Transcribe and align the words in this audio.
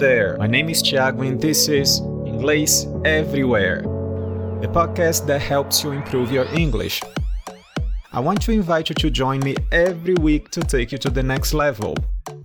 there, 0.00 0.34
my 0.38 0.46
name 0.46 0.70
is 0.70 0.82
Thiago 0.82 1.28
and 1.28 1.38
this 1.38 1.68
is 1.68 2.00
Inglês 2.24 2.86
Everywhere, 3.04 3.82
the 4.62 4.66
podcast 4.66 5.26
that 5.26 5.42
helps 5.42 5.84
you 5.84 5.90
improve 5.90 6.32
your 6.32 6.46
English. 6.54 7.02
I 8.10 8.20
want 8.20 8.40
to 8.42 8.52
invite 8.52 8.88
you 8.88 8.94
to 8.94 9.10
join 9.10 9.40
me 9.40 9.56
every 9.72 10.14
week 10.14 10.48
to 10.52 10.62
take 10.62 10.90
you 10.90 10.96
to 10.96 11.10
the 11.10 11.22
next 11.22 11.52
level, 11.52 11.94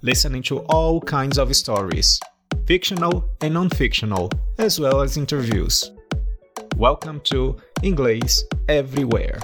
listening 0.02 0.44
to 0.44 0.66
all 0.68 1.00
kinds 1.00 1.38
of 1.38 1.56
stories, 1.56 2.20
fictional 2.68 3.24
and 3.40 3.54
non 3.54 3.70
fictional, 3.70 4.30
as 4.60 4.78
well 4.78 5.00
as 5.00 5.16
interviews. 5.16 5.94
Welcome 6.76 7.22
to 7.32 7.56
Inglês 7.84 8.44
Everywhere. 8.68 9.40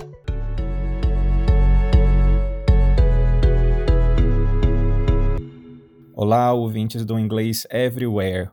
Olá, 6.23 6.53
ouvintes 6.53 7.03
do 7.03 7.17
Inglês 7.17 7.65
Everywhere. 7.71 8.51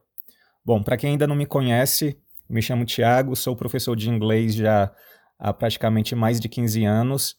Bom, 0.64 0.82
para 0.82 0.96
quem 0.96 1.10
ainda 1.10 1.26
não 1.26 1.36
me 1.36 1.44
conhece, 1.44 2.16
me 2.48 2.62
chamo 2.62 2.86
Tiago, 2.86 3.36
sou 3.36 3.54
professor 3.54 3.94
de 3.94 4.08
inglês 4.08 4.54
já 4.54 4.90
há 5.38 5.52
praticamente 5.52 6.14
mais 6.14 6.40
de 6.40 6.48
15 6.48 6.86
anos. 6.86 7.36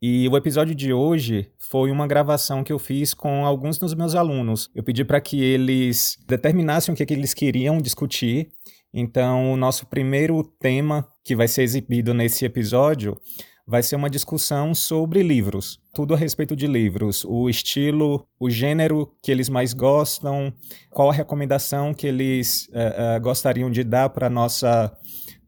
E 0.00 0.28
o 0.28 0.36
episódio 0.36 0.72
de 0.72 0.92
hoje 0.92 1.50
foi 1.58 1.90
uma 1.90 2.06
gravação 2.06 2.62
que 2.62 2.72
eu 2.72 2.78
fiz 2.78 3.12
com 3.12 3.44
alguns 3.44 3.76
dos 3.76 3.92
meus 3.92 4.14
alunos. 4.14 4.70
Eu 4.72 4.84
pedi 4.84 5.04
para 5.04 5.20
que 5.20 5.42
eles 5.42 6.16
determinassem 6.28 6.94
o 6.94 6.96
que, 6.96 7.02
é 7.02 7.06
que 7.06 7.14
eles 7.14 7.34
queriam 7.34 7.78
discutir. 7.78 8.52
Então, 8.94 9.52
o 9.52 9.56
nosso 9.56 9.86
primeiro 9.86 10.44
tema 10.60 11.08
que 11.24 11.34
vai 11.34 11.48
ser 11.48 11.64
exibido 11.64 12.14
nesse 12.14 12.44
episódio 12.44 13.18
vai 13.66 13.82
ser 13.82 13.96
uma 13.96 14.10
discussão 14.10 14.74
sobre 14.74 15.22
livros, 15.22 15.80
tudo 15.94 16.14
a 16.14 16.16
respeito 16.16 16.56
de 16.56 16.66
livros, 16.66 17.24
o 17.24 17.48
estilo, 17.48 18.26
o 18.38 18.50
gênero 18.50 19.12
que 19.22 19.30
eles 19.30 19.48
mais 19.48 19.72
gostam, 19.72 20.52
qual 20.90 21.10
a 21.10 21.12
recomendação 21.12 21.94
que 21.94 22.06
eles 22.06 22.68
uh, 22.68 23.16
uh, 23.16 23.20
gostariam 23.20 23.70
de 23.70 23.84
dar 23.84 24.10
para 24.10 24.28
nossa 24.28 24.96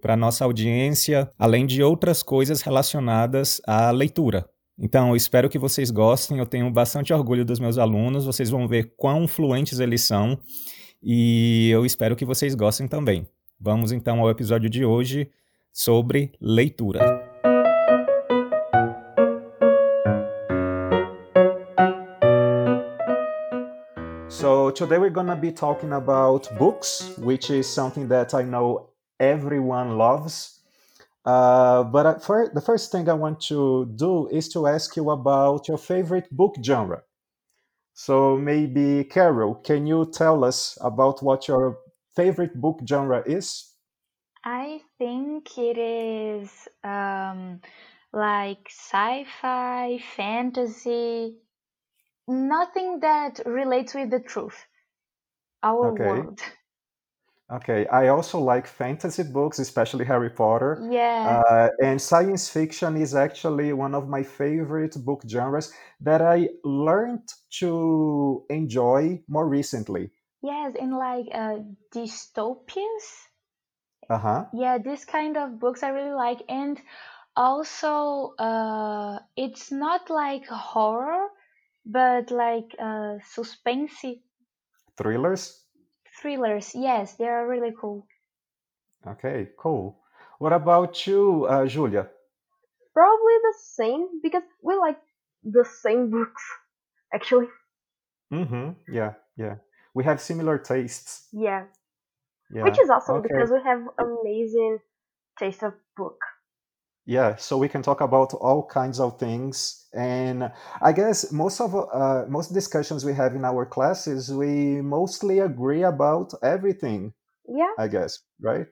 para 0.01 0.17
nossa 0.19 0.45
audiência, 0.45 1.31
além 1.39 1.65
de 1.65 1.83
outras 1.83 2.23
coisas 2.23 2.61
relacionadas 2.61 3.59
à 3.67 3.91
leitura. 3.91 4.47
Então, 4.79 5.09
eu 5.09 5.17
espero 5.17 5.49
que 5.49 5.59
vocês 5.59 5.91
gostem. 5.91 6.39
Eu 6.39 6.45
tenho 6.45 6.71
bastante 6.71 7.11
orgulho 7.11 7.43
dos 7.43 7.59
meus 7.59 7.79
alunos. 7.79 8.27
Vocês 8.27 8.51
vão 8.51 8.69
ver 8.69 8.93
quão 8.99 9.27
fluentes 9.27 9.81
eles 9.81 10.03
são. 10.03 10.39
E 11.03 11.71
eu 11.71 11.87
espero 11.87 12.15
que 12.15 12.25
vocês 12.27 12.55
gostem 12.55 12.87
também. 12.87 13.27
Vamos 13.59 13.93
então 13.93 14.21
ao 14.21 14.29
episódio 14.29 14.69
de 14.69 14.85
hoje 14.85 15.31
sobre 15.73 16.33
leitura. 16.39 17.34
Today 24.75 24.99
we're 24.99 25.11
gonna 25.11 25.37
be 25.37 25.53
talking 25.53 25.93
about 25.93 26.49
books, 26.59 27.17
which 27.19 27.49
is 27.49 27.69
something 27.69 28.09
that 28.09 28.35
I 28.35 28.43
know 28.43 28.91
everyone 29.21 29.97
loves. 29.97 30.61
Uh, 31.25 31.85
but 31.85 32.07
uh, 32.07 32.19
for, 32.19 32.51
the 32.53 32.61
first 32.61 32.91
thing 32.91 33.09
I 33.09 33.15
want 33.15 33.41
to 33.43 33.87
do 33.95 34.29
is 34.29 34.49
to 34.51 34.67
ask 34.67 34.97
you 34.97 35.11
about 35.11 35.69
your 35.69 35.79
favorite 35.79 36.29
book 36.31 36.57
genre. 36.63 37.03
So 37.95 38.37
maybe 38.37 39.05
Carol, 39.05 39.55
can 39.55 39.87
you 39.87 40.11
tell 40.11 40.45
us 40.45 40.77
about 40.81 41.23
what 41.23 41.47
your 41.47 41.79
favorite 42.17 42.61
book 42.61 42.81
genre 42.87 43.23
is? 43.25 43.75
I 44.45 44.81
think 44.99 45.57
it 45.57 45.79
is 45.79 46.51
um, 46.83 47.61
like 48.13 48.67
sci-fi, 48.69 49.99
fantasy, 50.17 51.37
nothing 52.29 53.01
that 53.01 53.41
relates 53.47 53.95
with 53.95 54.11
the 54.11 54.21
truth, 54.21 54.67
our 55.63 55.93
Okay. 55.93 55.95
world. 55.95 56.41
Okay, 57.51 57.87
I 57.89 58.09
also 58.09 58.39
like 58.41 58.67
fantasy 58.67 59.23
books, 59.23 59.59
especially 59.59 60.05
Harry 60.07 60.31
Potter. 60.31 60.87
Yeah, 60.91 61.43
Uh, 61.47 61.69
and 61.83 62.01
science 62.01 62.49
fiction 62.49 62.97
is 62.97 63.15
actually 63.15 63.73
one 63.73 63.95
of 63.95 64.09
my 64.09 64.23
favorite 64.23 64.97
book 65.05 65.23
genres 65.29 65.73
that 66.01 66.23
I 66.23 66.51
learned 66.65 67.29
to 67.61 68.47
enjoy 68.49 69.23
more 69.29 69.47
recently. 69.49 70.11
yes, 70.43 70.77
and 70.79 70.97
like 70.97 71.27
uh, 71.35 71.59
dystopias. 71.93 73.31
Uh 74.09 74.19
huh. 74.19 74.47
Yeah, 74.53 74.79
this 74.79 75.05
kind 75.05 75.37
of 75.37 75.59
books 75.59 75.83
I 75.83 75.89
really 75.91 76.15
like, 76.15 76.43
and 76.49 76.81
also 77.37 78.35
uh, 78.39 79.19
it's 79.37 79.73
not 79.73 80.11
like 80.11 80.47
horror, 80.47 81.31
but 81.87 82.31
like 82.31 82.75
uh, 82.79 83.19
suspense 83.25 84.03
Thrillers? 84.97 85.67
thrillers. 86.21 86.75
Yes, 86.75 87.15
they 87.17 87.27
are 87.29 87.47
really 87.47 87.73
cool. 87.79 88.07
Okay, 89.07 89.51
cool. 89.57 90.03
What 90.39 90.53
about 90.53 91.07
you, 91.07 91.47
uh, 91.47 91.67
Julia? 91.67 92.11
Probably 92.95 93.37
the 93.43 93.55
same 93.59 94.21
because 94.23 94.43
we 94.63 94.75
like 94.77 95.01
the 95.43 95.65
same 95.65 96.11
books, 96.13 96.43
actually. 97.13 97.49
Mm-hmm. 98.33 98.93
Yeah, 98.93 99.15
yeah. 99.37 99.57
We 99.95 100.05
have 100.05 100.21
similar 100.21 100.59
tastes. 100.59 101.29
Yeah. 101.33 101.67
Yeah. 102.51 102.63
Which 102.63 102.79
is 102.79 102.91
awesome 102.91 103.21
Okay. 103.21 103.23
because 103.23 103.51
we 103.51 103.63
have 103.63 103.89
amazing 103.99 104.81
taste 105.39 105.63
of 105.63 105.75
book. 105.97 106.19
Yeah, 107.07 107.37
so 107.37 107.59
we 107.59 107.69
can 107.69 107.83
talk 107.83 108.01
about 108.01 108.33
all 108.35 108.65
kinds 108.67 108.99
of 108.99 109.19
things, 109.19 109.87
and 109.93 110.51
I 110.81 110.93
guess 110.93 111.31
most 111.33 111.61
of 111.61 111.75
uh, 111.75 112.25
most 112.29 112.55
discussions 112.55 113.05
we 113.05 113.13
have 113.15 113.35
in 113.35 113.45
our 113.45 113.67
classes, 113.67 114.33
we 114.33 114.81
mostly 114.81 115.41
agree 115.41 115.83
about 115.83 116.33
everything. 116.43 117.13
Yeah. 117.49 117.73
I 117.79 117.89
guess, 117.89 118.21
right? 118.43 118.67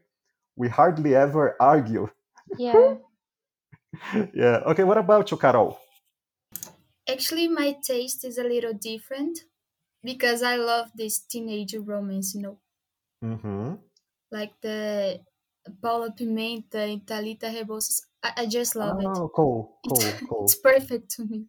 We 0.56 0.68
hardly 0.68 1.14
ever 1.16 1.56
argue. 1.60 2.08
Yeah. 2.58 2.94
Yeah. 4.34 4.62
Okay. 4.66 4.84
What 4.84 4.98
about 4.98 5.30
you, 5.30 5.36
Carol? 5.36 5.78
Actually, 7.08 7.48
my 7.48 7.72
taste 7.72 8.24
is 8.24 8.38
a 8.38 8.42
little 8.44 8.72
different 8.72 9.44
because 10.02 10.42
I 10.42 10.56
love 10.56 10.90
this 10.94 11.20
teenage 11.20 11.74
romance, 11.74 12.34
you 12.34 12.42
know, 12.42 12.58
Mm-hmm. 13.24 13.74
like 14.30 14.52
the 14.62 15.20
Paula 15.82 16.10
Pimenta 16.12 16.78
and 16.80 17.04
Talita 17.06 17.48
Rebouças. 17.50 18.02
I, 18.22 18.32
I 18.38 18.46
just 18.46 18.76
love 18.76 19.00
it. 19.00 19.18
Oh, 19.18 19.30
cool, 19.34 19.80
cool, 19.84 20.20
It's, 20.20 20.22
cool. 20.28 20.54
it's 20.54 20.56
perfect 20.56 21.10
to 21.16 21.24
me. 21.26 21.46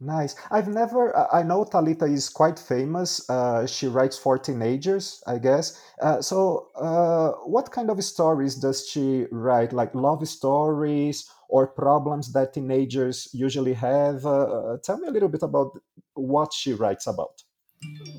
Nice. 0.00 0.34
I've 0.50 0.68
never. 0.68 1.16
I 1.32 1.42
know 1.42 1.64
Talita 1.64 2.10
is 2.10 2.28
quite 2.28 2.58
famous. 2.58 3.28
Uh, 3.30 3.64
she 3.66 3.86
writes 3.86 4.18
for 4.18 4.38
teenagers, 4.38 5.22
I 5.26 5.38
guess. 5.38 5.80
Uh, 6.00 6.20
so, 6.20 6.68
uh, 6.74 7.32
what 7.48 7.70
kind 7.70 7.90
of 7.90 8.02
stories 8.04 8.56
does 8.56 8.86
she 8.86 9.26
write? 9.30 9.72
Like 9.72 9.94
love 9.94 10.26
stories 10.28 11.30
or 11.48 11.66
problems 11.68 12.32
that 12.32 12.52
teenagers 12.54 13.28
usually 13.32 13.74
have? 13.74 14.26
Uh, 14.26 14.72
uh, 14.74 14.78
tell 14.78 14.98
me 14.98 15.08
a 15.08 15.12
little 15.12 15.28
bit 15.28 15.42
about 15.42 15.80
what 16.14 16.52
she 16.52 16.72
writes 16.72 17.06
about. 17.06 17.44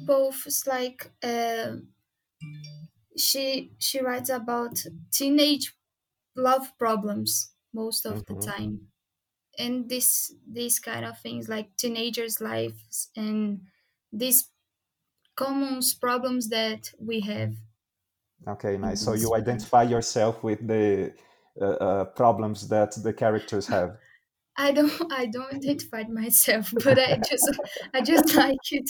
Both 0.06 0.48
is 0.48 0.66
like 0.68 1.12
uh, 1.24 1.78
she 3.18 3.74
she 3.80 4.00
writes 4.02 4.30
about 4.30 4.84
teenage 5.12 5.76
love 6.36 6.78
problems 6.78 7.54
most 7.74 8.06
of 8.06 8.26
the 8.28 8.36
Mhm. 8.36 8.52
time, 8.54 8.90
and 9.60 9.90
this 9.90 10.34
these 10.48 10.80
kind 10.80 11.06
of 11.06 11.20
things 11.20 11.50
like 11.50 11.76
teenagers' 11.78 12.42
lives 12.42 13.12
and 13.16 13.68
these 14.14 14.52
common 15.36 15.82
problems 16.02 16.50
that 16.50 16.94
we 17.00 17.22
have. 17.22 17.56
Okay, 18.48 18.78
nice. 18.78 19.02
So 19.02 19.14
you 19.14 19.34
identify 19.36 19.84
yourself 19.84 20.44
with 20.44 20.68
the 20.68 21.14
uh, 21.60 21.66
uh, 21.66 22.06
problems 22.06 22.68
that 22.70 22.92
the 23.04 23.14
characters 23.14 23.68
have. 23.68 24.00
I 24.58 24.72
don't 24.72 25.12
I 25.12 25.26
don't 25.28 25.54
identify 25.54 26.04
myself, 26.04 26.72
but 26.84 26.98
I 27.00 27.18
just 27.18 27.60
I 27.94 28.02
just 28.02 28.34
like 28.36 28.72
it. 28.72 28.90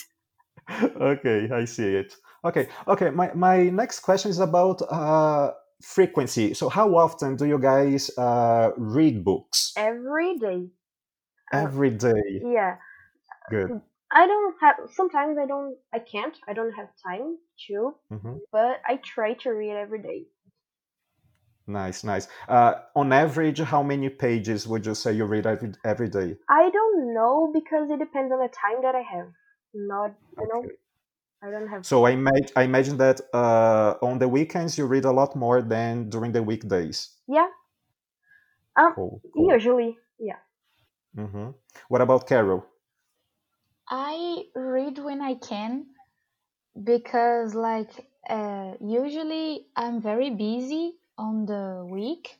okay, 0.69 1.49
I 1.51 1.65
see 1.65 1.95
it. 1.95 2.15
Okay, 2.45 2.69
okay. 2.87 3.09
My 3.09 3.33
my 3.33 3.69
next 3.69 4.01
question 4.01 4.29
is 4.29 4.39
about 4.39 4.81
uh, 4.91 5.51
frequency. 5.81 6.53
So, 6.53 6.69
how 6.69 6.95
often 6.95 7.35
do 7.35 7.45
you 7.45 7.57
guys 7.57 8.11
uh, 8.17 8.71
read 8.77 9.23
books? 9.25 9.73
Every 9.75 10.37
day. 10.37 10.69
Uh, 11.51 11.57
Every 11.57 11.89
day. 11.89 12.41
yeah. 12.41 12.77
Good. 13.49 13.71
I 14.11 14.27
don't 14.27 14.55
have 14.61 14.75
sometimes 14.93 15.37
I 15.37 15.45
don't 15.47 15.77
I 15.93 15.99
can't. 15.99 16.37
I 16.47 16.53
don't 16.53 16.73
have 16.73 16.89
time 17.05 17.37
to, 17.67 17.95
hmm 18.09 18.37
but 18.51 18.81
I 18.85 18.97
try 18.97 19.33
to 19.43 19.49
read 19.51 19.75
every 19.75 20.01
day. 20.01 20.27
Nice, 21.67 22.03
nice. 22.03 22.27
Uh, 22.47 22.75
on 22.95 23.11
average, 23.11 23.59
how 23.59 23.81
many 23.81 24.09
pages 24.09 24.67
would 24.67 24.85
you 24.85 24.93
say 24.93 25.13
you 25.13 25.25
read 25.25 25.47
every 25.47 25.73
every 25.83 26.09
day? 26.09 26.37
I 26.49 26.69
don't 26.69 27.13
know 27.13 27.51
because 27.51 27.89
it 27.89 27.97
depends 27.99 28.31
on 28.31 28.39
the 28.39 28.49
time 28.49 28.81
that 28.83 28.93
I 28.95 29.01
have. 29.01 29.31
Not 29.73 30.13
you 30.37 30.47
know, 30.47 30.61
Okay. 30.63 30.75
I 31.41 31.51
don't 31.51 31.67
have 31.67 31.83
So 31.83 32.05
I 32.05 32.11
imagine 32.11 32.47
I 32.55 32.63
imagine 32.63 32.97
that 32.97 33.21
uh, 33.33 33.95
on 34.01 34.19
the 34.19 34.27
weekends 34.27 34.77
you 34.77 34.85
read 34.87 35.05
a 35.05 35.11
lot 35.11 35.35
more 35.35 35.61
than 35.61 36.09
during 36.09 36.31
the 36.33 36.43
weekdays. 36.43 37.09
Yeah. 37.27 37.47
Um 38.77 38.95
Cool, 38.95 39.21
cool. 39.31 39.59
usually, 39.59 39.99
yeah. 40.17 40.39
hmm 41.15 41.51
What 41.89 42.01
about 42.01 42.27
Carol? 42.27 42.65
I 43.89 44.49
read 44.55 44.99
when 44.99 45.21
I 45.21 45.33
can 45.33 45.95
because 46.83 47.55
like 47.55 48.09
uh, 48.29 48.75
usually 48.81 49.67
I'm 49.75 50.01
very 50.01 50.29
busy 50.31 50.99
on 51.17 51.45
the 51.45 51.85
week, 51.89 52.39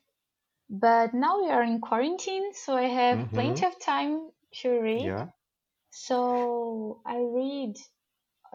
but 0.70 1.14
now 1.14 1.42
we 1.44 1.50
are 1.52 1.64
in 1.64 1.82
quarantine, 1.82 2.54
so 2.54 2.76
I 2.78 2.84
have 2.88 3.34
Mhm. 3.34 3.34
plenty 3.34 3.66
of 3.66 3.80
time 3.80 4.32
to 4.62 4.70
read. 4.80 5.16
Yeah. 5.16 5.30
So 5.92 7.02
I 7.06 7.18
read 7.20 7.76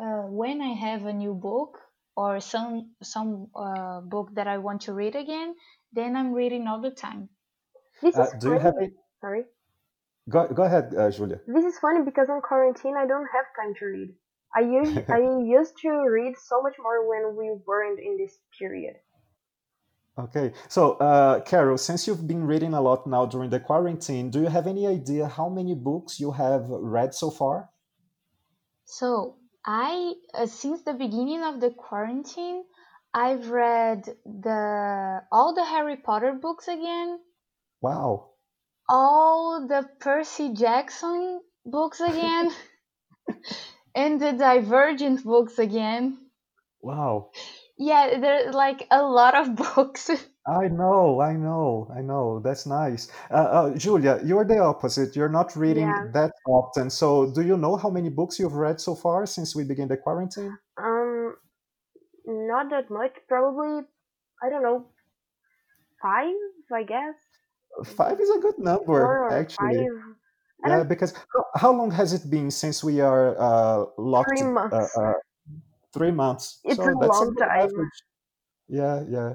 uh, 0.00 0.22
when 0.40 0.60
I 0.62 0.72
have 0.74 1.04
a 1.06 1.12
new 1.12 1.34
book 1.34 1.78
or 2.16 2.40
some 2.40 2.94
some 3.02 3.48
uh, 3.54 4.00
book 4.00 4.30
that 4.34 4.48
I 4.48 4.58
want 4.58 4.82
to 4.82 4.92
read 4.94 5.16
again. 5.16 5.54
Then 5.92 6.16
I'm 6.16 6.32
reading 6.32 6.66
all 6.68 6.80
the 6.80 6.90
time. 6.92 7.28
This 8.02 8.16
Uh, 8.16 8.22
is 8.22 8.32
do 8.40 8.50
you 8.50 8.58
have 8.58 8.74
funny. 8.74 8.86
it? 8.86 8.92
Sorry. 9.20 9.44
Go, 10.28 10.48
go 10.48 10.62
ahead, 10.64 10.94
uh, 10.94 11.10
Julia. 11.10 11.40
This 11.46 11.64
is 11.64 11.78
funny 11.78 12.02
because 12.04 12.28
on 12.30 12.40
quarantine 12.42 12.96
I 12.96 13.06
don't 13.06 13.28
have 13.36 13.46
time 13.56 13.74
to 13.76 13.84
read. 13.86 14.14
I 14.54 14.60
used 14.60 14.98
I 15.10 15.18
used 15.18 15.76
to 15.82 15.90
read 15.90 16.36
so 16.38 16.62
much 16.62 16.76
more 16.78 17.06
when 17.08 17.36
we 17.36 17.50
weren't 17.66 18.00
in 18.00 18.16
this 18.16 18.38
period. 18.58 18.96
Okay, 20.18 20.52
so 20.68 20.92
uh, 20.94 21.40
Carol, 21.40 21.78
since 21.78 22.06
you've 22.06 22.26
been 22.26 22.46
reading 22.46 22.74
a 22.74 22.80
lot 22.80 23.06
now 23.06 23.26
during 23.26 23.50
the 23.50 23.60
quarantine, 23.60 24.30
do 24.30 24.40
you 24.40 24.48
have 24.48 24.66
any 24.66 24.86
idea 24.86 25.26
how 25.28 25.48
many 25.48 25.74
books 25.74 26.20
you 26.20 26.32
have 26.32 26.66
read 26.68 27.14
so 27.14 27.30
far? 27.30 27.70
So 28.86 29.39
I 29.66 30.14
uh, 30.34 30.46
since 30.46 30.82
the 30.82 30.94
beginning 30.94 31.42
of 31.44 31.60
the 31.60 31.70
quarantine, 31.70 32.64
I've 33.14 33.50
read 33.50 34.04
the 34.24 35.22
all 35.32 35.54
the 35.54 35.64
Harry 35.64 35.96
Potter 35.96 36.32
books 36.32 36.68
again, 36.68 37.18
Wow. 37.80 38.30
all 38.88 39.66
the 39.66 39.88
Percy 40.00 40.52
Jackson 40.54 41.40
books 41.64 42.00
again, 42.00 42.50
and 43.94 44.20
the 44.20 44.32
Divergent 44.32 45.24
books 45.24 45.58
again. 45.58 46.18
Wow. 46.82 47.30
Yeah, 47.78 48.18
there's 48.18 48.54
like 48.54 48.86
a 48.90 49.02
lot 49.02 49.34
of 49.34 49.56
books. 49.74 50.10
I 50.46 50.68
know, 50.68 51.20
I 51.20 51.34
know, 51.34 51.90
I 51.94 52.00
know. 52.00 52.40
That's 52.40 52.66
nice. 52.66 53.10
Uh, 53.30 53.34
uh, 53.34 53.76
Julia, 53.76 54.20
you're 54.24 54.44
the 54.44 54.58
opposite. 54.58 55.14
You're 55.14 55.28
not 55.28 55.54
reading 55.54 55.88
Yeah. 55.88 56.06
that 56.12 56.32
often. 56.46 56.90
So, 56.90 57.30
do 57.30 57.42
you 57.42 57.56
know 57.56 57.76
how 57.76 57.90
many 57.90 58.08
books 58.08 58.38
you've 58.40 58.54
read 58.54 58.80
so 58.80 58.94
far 58.94 59.26
since 59.26 59.54
we 59.54 59.64
began 59.64 59.88
the 59.88 59.96
quarantine? 59.96 60.56
Um, 60.78 61.36
not 62.26 62.70
that 62.70 62.90
much. 62.90 63.12
Probably, 63.28 63.84
I 64.42 64.48
don't 64.48 64.62
know, 64.62 64.86
five, 66.02 66.34
I 66.72 66.82
guess, 66.84 67.14
Five 67.84 68.20
is 68.20 68.28
a 68.30 68.38
good 68.40 68.58
number, 68.58 68.84
four 68.84 69.24
or 69.24 69.32
actually. 69.32 69.86
five. 69.86 70.16
I 70.64 70.68
Yeah, 70.68 70.78
don't. 70.78 70.88
because 70.88 71.12
how, 71.12 71.44
how 71.56 71.72
long 71.72 71.90
has 71.92 72.12
it 72.12 72.28
been 72.30 72.50
since 72.50 72.82
we 72.84 73.00
are 73.00 73.36
uh, 73.38 73.84
locked? 73.96 74.38
Three 74.38 74.48
Uh, 74.48 74.52
months. 74.52 74.98
uh, 74.98 75.12
three 75.94 76.10
months. 76.10 76.60
It's 76.64 76.76
So 76.76 76.82
a 76.82 76.90
that's 77.00 77.20
a 77.20 77.24
long 77.24 77.34
good 77.34 77.38
time. 77.38 77.60
average. 77.60 77.98
Yeah, 78.68 79.04
yeah. 79.08 79.32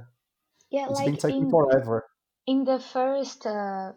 Yeah, 0.72 0.88
It's 0.88 1.02
been 1.04 1.16
like 1.16 1.18
taking 1.18 1.46
in 1.46 1.48
forever. 1.48 2.08
in 2.48 2.66
the 2.66 2.80
first 2.80 3.46
uh, 3.48 3.94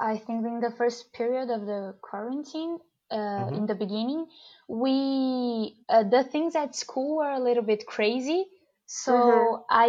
I 0.00 0.16
think 0.18 0.44
in 0.44 0.60
the 0.60 0.72
first 0.72 1.12
period 1.12 1.50
of 1.50 1.66
the 1.66 1.96
quarantine, 2.02 2.78
uh, 3.10 3.48
hmm 3.48 3.58
in 3.58 3.66
the 3.66 3.74
beginning, 3.76 4.26
we 4.68 5.76
uh, 5.88 6.02
the 6.04 6.24
things 6.24 6.56
at 6.56 6.74
school 6.74 7.16
were 7.18 7.30
a 7.30 7.38
little 7.40 7.62
bit 7.62 7.86
crazy. 7.86 8.46
So 8.86 9.06
Mhm. 9.08 9.48
I 9.70 9.88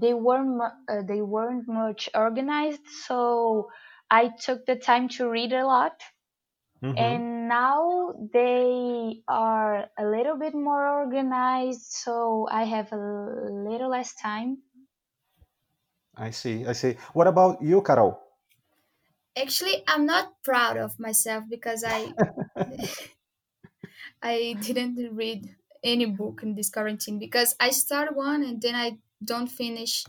they 0.00 0.14
weren't 0.14 0.60
uh, 0.88 1.02
they 1.02 1.20
weren't 1.22 1.68
much 1.68 2.08
organized. 2.14 2.86
So 3.06 3.70
I 4.10 4.28
took 4.28 4.64
the 4.66 4.76
time 4.76 5.08
to 5.16 5.28
read 5.28 5.52
a 5.52 5.66
lot, 5.66 6.00
hmm 6.82 6.92
and 6.96 7.41
now 7.52 8.14
they 8.32 9.20
are 9.28 9.90
a 9.98 10.04
little 10.08 10.38
bit 10.38 10.54
more 10.54 10.84
organized. 11.04 11.84
So 12.04 12.48
I 12.50 12.64
have 12.64 12.92
a 12.92 12.96
little 12.96 13.90
less 13.90 14.14
time. 14.14 14.64
I 16.16 16.30
see, 16.30 16.64
I 16.66 16.72
see. 16.72 16.96
What 17.12 17.26
about 17.26 17.60
you, 17.60 17.82
Carol? 17.82 18.20
Actually, 19.36 19.82
I'm 19.88 20.04
not 20.04 20.42
proud 20.44 20.76
of 20.76 20.98
myself 21.00 21.44
because 21.48 21.84
I 21.84 22.12
I 24.22 24.56
didn't 24.60 24.96
read 25.16 25.48
any 25.82 26.06
book 26.06 26.40
in 26.42 26.54
this 26.54 26.70
quarantine 26.70 27.18
because 27.18 27.56
I 27.58 27.70
start 27.70 28.14
one 28.14 28.44
and 28.44 28.60
then 28.60 28.76
I 28.76 28.98
don't 29.24 29.48
finish. 29.48 30.04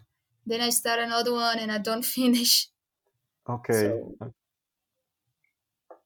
Then 0.45 0.60
I 0.60 0.72
start 0.72 1.00
another 1.00 1.34
one 1.34 1.60
and 1.60 1.72
I 1.72 1.80
don't 1.80 2.06
finish. 2.19 2.68
Okay. 3.48 3.80
So 3.80 4.34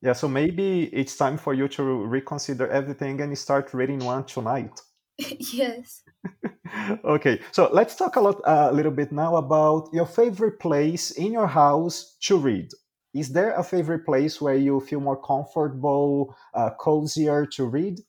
Yeah, 0.01 0.13
so 0.13 0.27
maybe 0.27 0.85
it's 0.93 1.17
time 1.17 1.37
for 1.37 1.53
you 1.53 1.67
to 1.69 1.83
reconsider 1.83 2.67
everything 2.67 3.21
and 3.21 3.37
start 3.37 3.73
reading 3.73 4.03
one 4.03 4.25
tonight. 4.25 4.81
yes. 5.19 6.03
Okay, 7.03 7.41
so 7.51 7.69
let's 7.71 7.95
talk 7.95 8.15
a 8.15 8.21
lot, 8.21 8.41
a 8.45 8.71
little 8.71 8.91
bit 8.91 9.11
now 9.11 9.35
about 9.37 9.89
your 9.93 10.05
favorite 10.05 10.59
place 10.59 11.11
in 11.11 11.31
your 11.31 11.47
house 11.47 12.15
to 12.21 12.37
read. 12.37 12.69
Is 13.13 13.31
there 13.33 13.53
a 13.53 13.63
favorite 13.63 14.05
place 14.05 14.41
where 14.41 14.55
you 14.55 14.79
feel 14.81 14.99
more 14.99 15.21
comfortable, 15.21 16.35
uh, 16.53 16.71
cozier 16.79 17.45
to 17.53 17.65
read? 17.65 17.99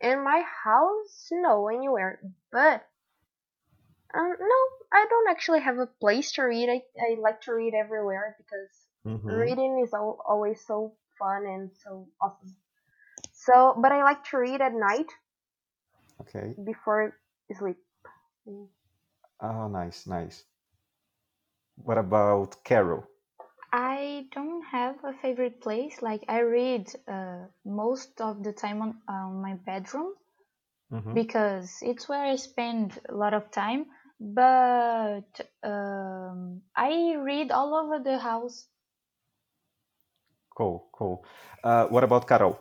In 0.00 0.22
my 0.22 0.42
house, 0.42 1.28
no, 1.32 1.66
anywhere. 1.68 2.20
But 2.52 2.86
um, 4.14 4.34
no, 4.40 4.56
I 4.92 5.06
don't 5.08 5.28
actually 5.30 5.60
have 5.60 5.78
a 5.78 5.86
place 5.86 6.32
to 6.32 6.42
read. 6.42 6.68
I, 6.68 6.82
I 7.00 7.14
like 7.20 7.40
to 7.42 7.54
read 7.54 7.74
everywhere 7.74 8.36
because 8.38 8.70
hmm 9.04 9.28
reading 9.28 9.80
is 9.82 9.92
al- 9.92 10.22
always 10.26 10.64
so 10.64 10.94
fun 11.18 11.46
and 11.46 11.70
so 11.84 12.08
awesome. 12.20 12.56
So, 13.32 13.74
but 13.80 13.92
I 13.92 14.02
like 14.04 14.24
to 14.30 14.38
read 14.38 14.60
at 14.60 14.72
night 14.74 15.10
Okay. 16.20 16.56
before 16.64 17.14
sleep. 17.52 17.78
Mm. 18.48 18.68
Oh, 19.40 19.68
nice, 19.68 20.06
nice. 20.06 20.44
What 21.76 21.98
about 21.98 22.64
Carol? 22.64 23.06
I 23.72 24.28
don't 24.32 24.62
have 24.64 25.04
a 25.04 25.12
favorite 25.12 25.60
place. 25.60 26.02
Like 26.02 26.24
I 26.28 26.40
read 26.40 26.88
uh, 27.08 27.46
most 27.64 28.20
of 28.20 28.42
the 28.42 28.52
time 28.52 28.82
on, 28.82 29.02
on 29.08 29.42
my 29.42 29.54
bedroom 29.54 30.14
hmm 30.90 31.14
because 31.14 31.78
it's 31.82 32.08
where 32.08 32.24
I 32.24 32.36
spend 32.36 32.98
a 33.08 33.14
lot 33.14 33.34
of 33.34 33.50
time. 33.50 33.86
But 34.20 35.30
um, 35.62 36.62
I 36.76 37.16
read 37.18 37.50
all 37.52 37.74
over 37.74 37.98
the 38.02 38.18
house. 38.18 38.66
Cool, 40.54 40.88
cool. 40.92 41.24
Uh, 41.62 41.86
what 41.88 42.04
about 42.04 42.26
Carol? 42.28 42.58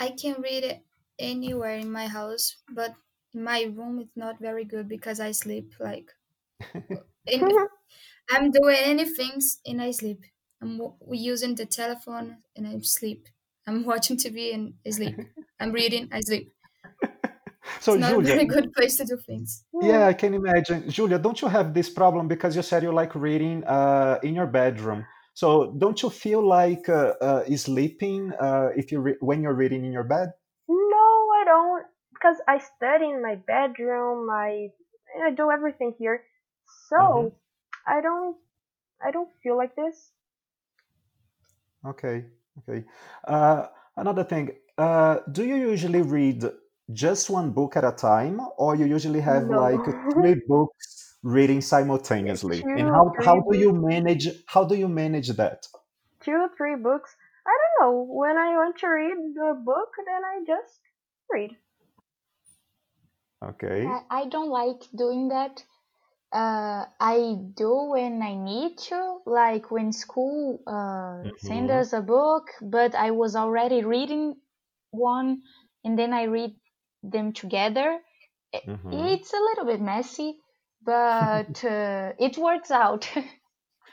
I 0.00 0.10
can 0.10 0.42
read 0.42 0.64
it 0.64 0.84
anywhere 1.20 1.76
in 1.76 1.92
my 1.92 2.08
house, 2.08 2.56
but 2.68 2.96
in 3.32 3.44
my 3.44 3.62
room 3.62 4.00
it's 4.00 4.16
not 4.16 4.40
very 4.40 4.64
good 4.64 4.88
because 4.88 5.20
I 5.20 5.30
sleep 5.30 5.74
like 5.78 6.10
in, 7.26 7.48
I'm 8.30 8.50
doing 8.50 8.76
anything 8.80 9.40
and 9.66 9.82
I 9.82 9.90
sleep. 9.92 10.24
I'm 10.62 10.78
w- 10.78 10.96
using 11.12 11.54
the 11.54 11.66
telephone 11.66 12.42
and 12.56 12.66
I 12.66 12.78
sleep. 12.80 13.28
I'm 13.66 13.84
watching 13.86 14.16
TV 14.16 14.52
and 14.52 14.74
I 14.86 14.90
sleep. 14.90 15.22
I'm 15.60 15.72
reading, 15.72 16.08
I 16.12 16.20
sleep. 16.20 16.52
So, 17.80 17.96
It's 17.96 17.98
not 17.98 18.14
a 18.14 18.20
Julia, 18.20 18.34
very 18.34 18.46
good 18.46 18.72
place 18.72 18.96
to 18.98 19.04
do 19.04 19.16
things. 19.16 19.64
yeah, 19.80 20.06
I 20.06 20.12
can 20.12 20.34
imagine. 20.34 20.88
Julia, 20.90 21.18
don't 21.18 21.40
you 21.40 21.48
have 21.48 21.72
this 21.72 21.88
problem 21.88 22.26
because 22.26 22.56
you 22.56 22.62
said 22.62 22.82
you 22.82 22.92
like 22.92 23.14
reading 23.14 23.62
uh, 23.64 24.18
in 24.22 24.34
your 24.34 24.46
bedroom? 24.46 25.06
So, 25.40 25.72
don't 25.82 26.02
you 26.02 26.10
feel 26.10 26.42
like 26.42 26.88
uh, 26.88 27.14
uh, 27.28 27.56
sleeping 27.56 28.32
uh, 28.40 28.70
if 28.76 28.90
you 28.92 28.98
re- 29.00 29.20
when 29.20 29.42
you're 29.42 29.54
reading 29.62 29.84
in 29.84 29.92
your 29.92 30.04
bed? 30.04 30.32
No, 30.68 31.30
I 31.32 31.42
don't, 31.44 31.86
because 32.14 32.40
I 32.46 32.58
study 32.58 33.10
in 33.10 33.20
my 33.20 33.34
bedroom. 33.34 34.30
I 34.30 34.72
I 35.20 35.30
do 35.32 35.50
everything 35.50 35.94
here, 35.98 36.24
so 36.64 37.32
I 37.86 38.00
don't 38.00 38.38
I 39.00 39.10
don't 39.12 39.32
feel 39.42 39.56
like 39.56 39.76
this. 39.76 40.12
Okay, 41.84 42.26
okay. 42.58 42.84
Uh, 43.26 43.68
another 43.96 44.24
thing, 44.24 44.50
uh, 44.76 45.20
do 45.30 45.44
you 45.44 45.56
usually 45.56 46.02
read 46.02 46.44
just 46.92 47.30
one 47.30 47.52
book 47.52 47.76
at 47.76 47.84
a 47.84 47.92
time, 47.92 48.40
or 48.56 48.74
you 48.74 48.84
usually 48.86 49.20
have 49.20 49.48
No, 49.48 49.62
like 49.64 49.86
three 50.12 50.40
books 50.46 51.07
reading 51.22 51.60
simultaneously? 51.60 52.70
And 52.74 52.88
how 52.88 53.14
how 53.24 53.40
do 53.50 53.56
you 53.58 53.72
manage 53.72 54.28
how 54.48 54.64
do 54.64 54.74
you 54.76 54.88
manage 54.88 55.28
that? 55.30 55.66
two, 56.20 56.30
or 56.30 56.48
three 56.56 56.76
books. 56.76 57.16
I 57.44 57.50
don't 57.80 57.86
know. 57.92 58.02
When 58.02 58.36
I 58.38 58.50
want 58.56 58.78
to 58.78 58.86
read 58.86 59.16
the 59.34 59.60
book, 59.64 59.90
then 60.06 60.24
I 60.24 60.44
just 60.46 60.80
read. 61.28 61.56
Okay. 63.42 63.94
I, 63.94 64.04
I 64.10 64.24
don't 64.26 64.50
like 64.50 64.88
doing 64.94 65.28
that. 65.28 65.64
Uh, 66.32 66.86
I 67.00 67.36
do 67.54 67.90
when 67.90 68.22
I 68.22 68.34
need 68.36 68.78
to, 68.90 69.20
like 69.26 69.70
when 69.70 69.92
school 69.92 70.60
uh, 70.66 71.30
send 71.38 71.70
hmm 71.70 71.80
us 71.80 71.92
a 71.94 72.02
book, 72.02 72.48
but 72.62 72.94
I 72.94 73.12
was 73.12 73.36
already 73.36 73.84
reading 73.84 74.40
one 74.90 75.42
and 75.84 75.98
then 75.98 76.12
I 76.12 76.24
read 76.24 76.60
them 77.02 77.32
together. 77.34 78.02
I- 78.54 78.62
hmm 78.66 79.08
It's 79.12 79.32
a 79.34 79.38
little 79.40 79.66
bit 79.66 79.80
messy, 79.80 80.40
but 80.88 81.64
uh, 81.64 82.12
it 82.18 82.38
works 82.38 82.70
out. 82.70 83.08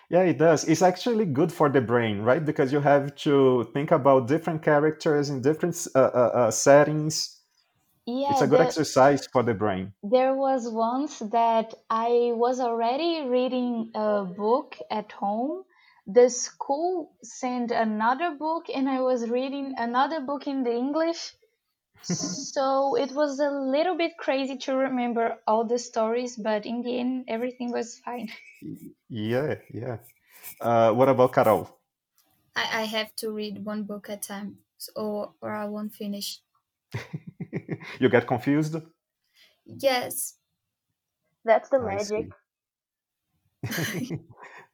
Yeah, 0.08 0.22
it 0.22 0.38
does. 0.38 0.66
It's 0.66 0.84
actually 0.84 1.26
good 1.26 1.52
for 1.52 1.68
the 1.68 1.82
brain, 1.82 2.22
right? 2.22 2.46
Because 2.46 2.72
you 2.72 2.80
have 2.80 3.16
to 3.26 3.68
think 3.74 3.90
about 3.90 4.28
different 4.28 4.62
characters 4.62 5.32
in 5.32 5.42
different 5.42 5.76
uh, 5.96 6.00
uh, 6.00 6.32
uh, 6.42 6.52
settings. 6.52 7.42
Yeah, 8.06 8.32
It's 8.32 8.42
a 8.42 8.48
good 8.48 8.60
the, 8.60 8.66
exercise 8.66 9.26
for 9.26 9.42
the 9.42 9.56
brain. 9.56 9.94
there 10.04 10.36
was 10.36 10.70
once 10.70 11.20
that 11.32 11.74
I 11.90 12.34
was 12.36 12.60
already 12.60 13.28
reading 13.28 13.92
a 13.96 14.26
book 14.26 14.78
at 14.92 15.12
home. 15.12 15.64
The 16.06 16.30
school 16.30 17.16
sent 17.24 17.72
another 17.72 18.36
book, 18.38 18.66
and 18.74 18.88
I 18.88 19.02
was 19.02 19.28
reading 19.28 19.74
another 19.78 20.22
book 20.22 20.46
in 20.46 20.64
the 20.64 20.76
English. 20.86 21.34
So 22.04 22.96
it 22.96 23.12
was 23.12 23.40
a 23.40 23.50
little 23.50 23.98
bit 23.98 24.18
crazy 24.18 24.58
to 24.58 24.76
remember 24.76 25.38
all 25.48 25.66
the 25.66 25.80
stories, 25.80 26.36
but 26.36 26.66
in 26.66 26.82
the 26.82 27.00
end, 27.00 27.26
everything 27.28 27.72
was 27.72 27.98
fine. 28.00 28.32
Yeah, 29.10 29.56
yeah. 29.74 29.98
Uh, 30.62 30.94
what 30.94 31.10
about 31.10 31.34
Carol? 31.34 31.80
I, 32.56 32.82
I 32.82 32.84
have 32.84 33.16
to 33.18 33.32
read 33.32 33.66
one 33.66 33.84
book 33.84 34.10
at 34.10 34.22
a 34.24 34.28
time, 34.28 34.60
so, 34.78 34.92
or 34.96 35.34
or 35.42 35.52
I 35.52 35.66
won't 35.66 35.94
finish. 35.94 36.40
you 38.00 38.10
get 38.10 38.28
confused? 38.28 38.76
Yes. 39.66 40.36
That's 41.44 41.70
the 41.70 41.80
I 41.80 41.96
magic. 41.96 42.32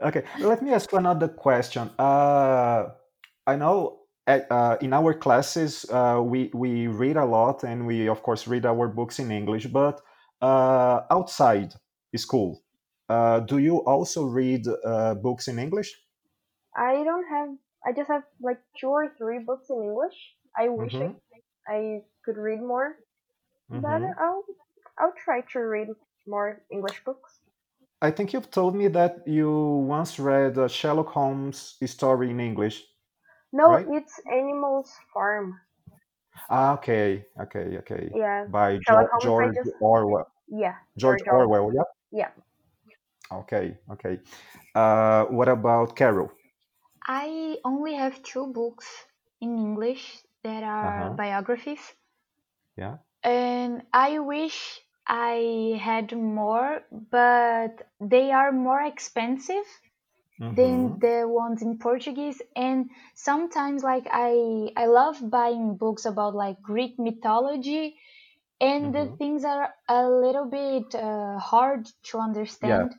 Okay, 0.02 0.24
let 0.40 0.64
me 0.64 0.74
ask 0.74 0.92
you 0.92 0.98
another 0.98 1.28
question. 1.28 1.92
Uh, 2.00 2.90
I 3.46 3.56
know 3.56 3.78
at, 3.86 4.01
uh, 4.28 4.78
in 4.82 4.94
our 4.94 5.14
classes 5.14 5.86
uh, 5.90 6.22
we 6.24 6.50
we 6.54 6.88
read 6.88 7.18
a 7.18 7.26
lot 7.26 7.64
and 7.64 7.86
we 7.88 8.08
of 8.08 8.22
course 8.24 8.48
read 8.48 8.66
our 8.66 8.88
books 8.88 9.20
in 9.20 9.32
English, 9.32 9.68
but 9.68 10.02
uh, 10.42 11.02
outside 11.10 11.74
school, 12.16 12.64
uh, 13.10 13.40
do 13.42 13.58
you 13.58 13.78
also 13.86 14.26
read 14.26 14.68
uh, 14.86 15.16
books 15.16 15.48
in 15.48 15.60
English? 15.60 15.96
I 16.76 17.04
don't 17.06 17.26
have. 17.30 17.58
I 17.86 17.94
just 17.94 18.10
have 18.10 18.24
like 18.42 18.62
two 18.78 18.90
or 18.90 19.08
three 19.18 19.40
books 19.40 19.70
in 19.70 19.82
English. 19.82 20.36
I 20.58 20.68
wish 20.68 21.00
I, 21.00 21.08
Mm-hmm. 21.08 21.18
I 21.68 22.04
could 22.26 22.38
read 22.38 22.60
more, 22.62 22.98
but 23.70 24.02
Mm-hmm. 24.02 24.12
I'll 24.20 24.46
I'll 24.98 25.14
try 25.14 25.42
to 25.54 25.60
read 25.60 25.90
more 26.28 26.66
English 26.72 27.04
books. 27.06 27.42
I 28.02 28.12
think 28.12 28.34
you've 28.34 28.52
told 28.52 28.76
me 28.76 28.88
that 28.90 29.28
you 29.28 29.50
once 29.88 30.20
read 30.20 30.58
a 30.58 30.68
Sherlock 30.70 31.08
Holmes 31.10 31.78
story 31.86 32.30
in 32.32 32.40
English, 32.40 32.86
No, 33.54 33.76
right? 33.76 33.88
it's 33.88 34.20
Animals 34.26 35.00
Farm. 35.14 35.62
Ah, 36.50 36.74
okay, 36.76 37.26
okay, 37.40 37.78
okay. 37.80 38.14
Yeah, 38.14 38.48
By 38.48 38.78
Sherlock 38.82 39.12
George, 39.20 39.20
George 39.20 39.56
just 39.56 39.72
Orwell. 39.80 40.28
yeah, 40.48 40.78
George 40.98 41.22
George 41.22 41.28
Orwell. 41.28 41.50
Orwell, 41.50 41.72
yeah? 41.74 41.84
Yeah, 42.12 42.32
Okay, 43.32 43.78
okay. 43.90 44.20
Uh, 44.76 45.26
what 45.26 45.50
about 45.50 45.96
Carol? 45.96 46.32
I 47.06 47.60
only 47.64 47.94
have 47.94 48.24
two 48.24 48.48
books 48.48 49.06
in 49.40 49.56
English 49.60 50.26
that 50.42 50.64
are 50.64 51.12
Uh-huh. 51.12 51.12
biographies, 51.12 51.94
Yeah. 52.78 52.98
and 53.24 53.84
I 53.94 54.20
wish 54.20 54.80
I 55.08 55.80
had 55.82 56.16
more, 56.16 56.84
but 56.92 57.90
they 58.00 58.32
are 58.32 58.52
more 58.52 58.82
expensive 58.82 59.66
than 60.50 60.98
Mm-hmm. 60.98 61.00
the 61.00 61.26
ones 61.28 61.62
in 61.62 61.78
Portuguese. 61.80 62.42
And 62.56 62.90
sometimes, 63.16 63.84
like 63.84 64.08
I, 64.12 64.72
I 64.78 64.86
love 64.88 65.30
buying 65.30 65.78
books 65.78 66.06
about 66.06 66.36
like 66.36 66.62
Greek 66.62 66.98
mythology, 67.00 67.98
and 68.62 68.94
the 68.96 69.08
Mm-hmm. 69.08 69.16
things 69.18 69.44
are 69.46 69.74
a 69.90 70.10
little 70.10 70.46
bit 70.46 70.96
uh, 70.96 71.40
hard 71.40 71.88
to 72.04 72.20
Yeah, 72.62 72.86
understand. 72.88 72.96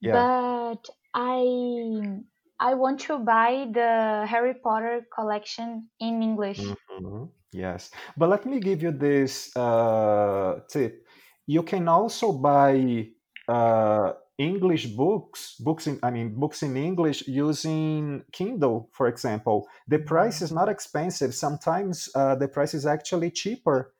yeah. 0.00 0.26
But 0.26 0.88
I, 1.14 2.20
I 2.60 2.74
want 2.74 3.00
to 3.02 3.18
buy 3.18 3.66
the 3.72 4.26
Harry 4.28 4.54
Potter 4.54 5.06
collection 5.14 5.90
in 5.98 6.22
English. 6.22 6.76
Mm-hmm. 6.98 7.24
Yes. 7.52 7.90
But 8.16 8.28
let 8.28 8.46
me 8.46 8.60
give 8.60 8.82
you 8.82 8.90
this 8.92 9.54
uh, 9.56 10.60
tip. 10.68 11.06
You 11.46 11.62
can 11.62 11.88
also 11.88 12.32
buy 12.32 13.08
uh, 13.48 14.12
English 14.38 14.86
books, 14.88 15.56
books 15.60 15.86
in, 15.86 15.98
I 16.02 16.10
mean, 16.10 16.34
books 16.38 16.62
in 16.62 16.76
English 16.76 17.26
using 17.26 18.24
Kindle, 18.32 18.88
for 18.92 19.08
example. 19.08 19.66
The 19.88 19.98
price 19.98 20.42
is 20.42 20.52
not 20.52 20.68
expensive. 20.68 21.34
Sometimes 21.34 22.08
uh, 22.14 22.34
the 22.36 22.48
price 22.48 22.74
is 22.74 22.86
actually 22.86 23.30
cheaper 23.30 23.94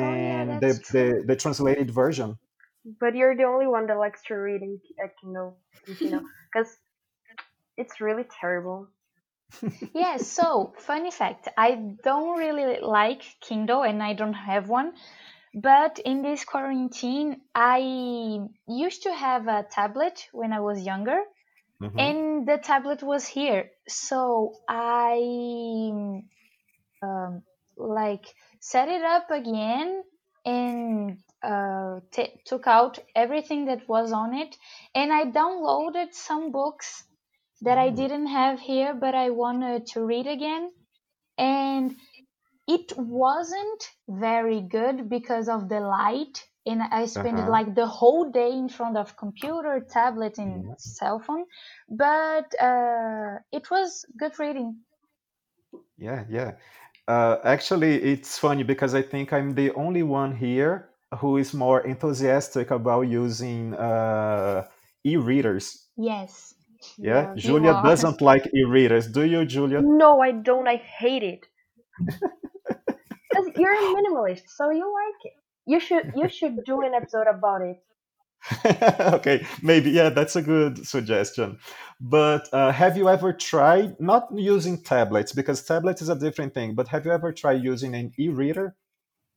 Oh 0.00 0.14
yeah, 0.14 0.44
than 0.50 0.58
the, 0.60 0.72
the, 0.92 1.24
the 1.26 1.36
translated 1.36 1.90
version. 1.90 2.38
but 3.00 3.14
you're 3.14 3.36
the 3.36 3.44
only 3.44 3.66
one 3.66 3.86
that 3.86 3.96
likes 3.98 4.22
to 4.24 4.34
read 4.34 4.62
in 4.62 4.80
at 5.02 5.10
Kindle, 5.20 5.58
in 5.86 5.96
Kindle, 5.96 6.22
because 6.52 6.76
it's 7.76 8.00
really 8.00 8.24
terrible. 8.40 8.88
Yeah, 9.94 10.16
so 10.16 10.74
funny 10.78 11.10
fact, 11.10 11.48
I 11.56 11.74
don't 12.02 12.38
really 12.38 12.80
like 12.80 13.22
Kindle 13.40 13.82
and 13.82 14.02
I 14.02 14.14
don't 14.14 14.32
have 14.34 14.68
one, 14.68 14.92
but 15.54 15.98
in 16.00 16.22
this 16.22 16.44
quarantine, 16.44 17.42
I 17.54 18.40
used 18.68 19.02
to 19.04 19.14
have 19.14 19.46
a 19.48 19.64
tablet 19.70 20.28
when 20.32 20.52
I 20.52 20.60
was 20.60 20.82
younger, 20.82 21.20
hmm 21.80 21.98
and 21.98 22.46
the 22.48 22.58
tablet 22.58 23.02
was 23.02 23.26
here. 23.26 23.70
So 23.88 24.54
I 24.68 25.18
um, 27.02 27.42
like 27.76 28.26
set 28.60 28.88
it 28.88 29.02
up 29.02 29.30
again 29.30 30.02
and 30.44 31.18
uh, 31.42 32.00
t- 32.12 32.40
took 32.46 32.66
out 32.66 32.98
everything 33.14 33.66
that 33.66 33.88
was 33.88 34.12
on 34.12 34.34
it, 34.34 34.56
and 34.94 35.12
I 35.12 35.24
downloaded 35.24 36.12
some 36.12 36.50
books 36.52 37.04
that 37.62 37.78
I 37.78 37.90
Mm. 37.90 37.96
didn't 37.96 38.26
have 38.28 38.60
here, 38.60 38.94
but 38.94 39.14
I 39.14 39.30
wanted 39.30 39.86
to 39.88 40.04
read 40.04 40.26
again. 40.26 40.72
And 41.38 41.96
it 42.66 42.92
wasn't 42.96 43.90
very 44.08 44.60
good 44.60 45.08
because 45.08 45.48
of 45.48 45.68
the 45.68 45.80
light. 45.80 46.46
And 46.66 46.82
I 46.82 47.06
spent 47.06 47.38
Uh-huh. 47.38 47.50
like 47.50 47.74
the 47.74 47.86
whole 47.86 48.30
day 48.30 48.52
in 48.52 48.68
front 48.68 48.96
of 48.96 49.16
computer, 49.16 49.80
tablet, 49.90 50.38
and 50.38 50.64
Yeah. 50.68 50.74
cell 50.78 51.18
phone. 51.18 51.44
But 51.88 52.54
uh, 52.60 53.38
it 53.52 53.70
was 53.70 54.04
good 54.16 54.38
reading. 54.38 54.76
Yeah, 55.98 56.24
yeah. 56.28 56.52
Uh, 57.08 57.38
actually, 57.44 58.02
it's 58.02 58.38
funny 58.38 58.62
because 58.62 58.94
I 58.94 59.02
think 59.02 59.32
I'm 59.32 59.54
the 59.54 59.72
only 59.72 60.02
one 60.02 60.36
here 60.36 60.90
who 61.18 61.36
is 61.36 61.52
more 61.52 61.80
enthusiastic 61.80 62.70
about 62.70 63.02
using 63.02 63.74
uh, 63.74 64.66
e-readers. 65.04 65.88
Yes, 65.96 66.54
Yeah, 66.98 67.22
Yeah. 67.22 67.34
Julia 67.36 67.74
doesn't 67.82 68.20
like 68.20 68.46
e-readers. 68.54 69.06
Do 69.10 69.22
you, 69.24 69.44
Julia? 69.44 69.80
No, 69.82 70.20
I 70.20 70.32
don't. 70.32 70.68
I 70.68 70.76
hate 70.76 71.22
it. 71.22 71.46
You're 73.56 73.78
a 73.78 73.82
minimalist, 73.94 74.48
so 74.48 74.70
you 74.70 74.84
like 74.84 75.24
it. 75.24 75.32
You 75.66 75.80
should 75.80 76.12
you 76.14 76.28
should 76.28 76.64
do 76.64 76.82
an 76.82 76.94
episode 76.94 77.26
about 77.26 77.62
it. 77.62 77.78
Okay, 79.00 79.46
maybe, 79.62 79.90
yeah, 79.90 80.08
that's 80.08 80.36
a 80.36 80.42
good 80.42 80.86
suggestion. 80.86 81.58
But 82.00 82.48
uh, 82.52 82.72
have 82.72 82.96
you 82.96 83.08
ever 83.08 83.32
tried 83.32 84.00
not 84.00 84.28
using 84.34 84.82
tablets 84.82 85.32
because 85.32 85.62
tablets 85.62 86.02
is 86.02 86.08
a 86.08 86.16
different 86.18 86.54
thing, 86.54 86.74
but 86.74 86.88
have 86.88 87.04
you 87.06 87.12
ever 87.12 87.32
tried 87.32 87.62
using 87.62 87.94
an 87.94 88.12
e-reader? 88.18 88.76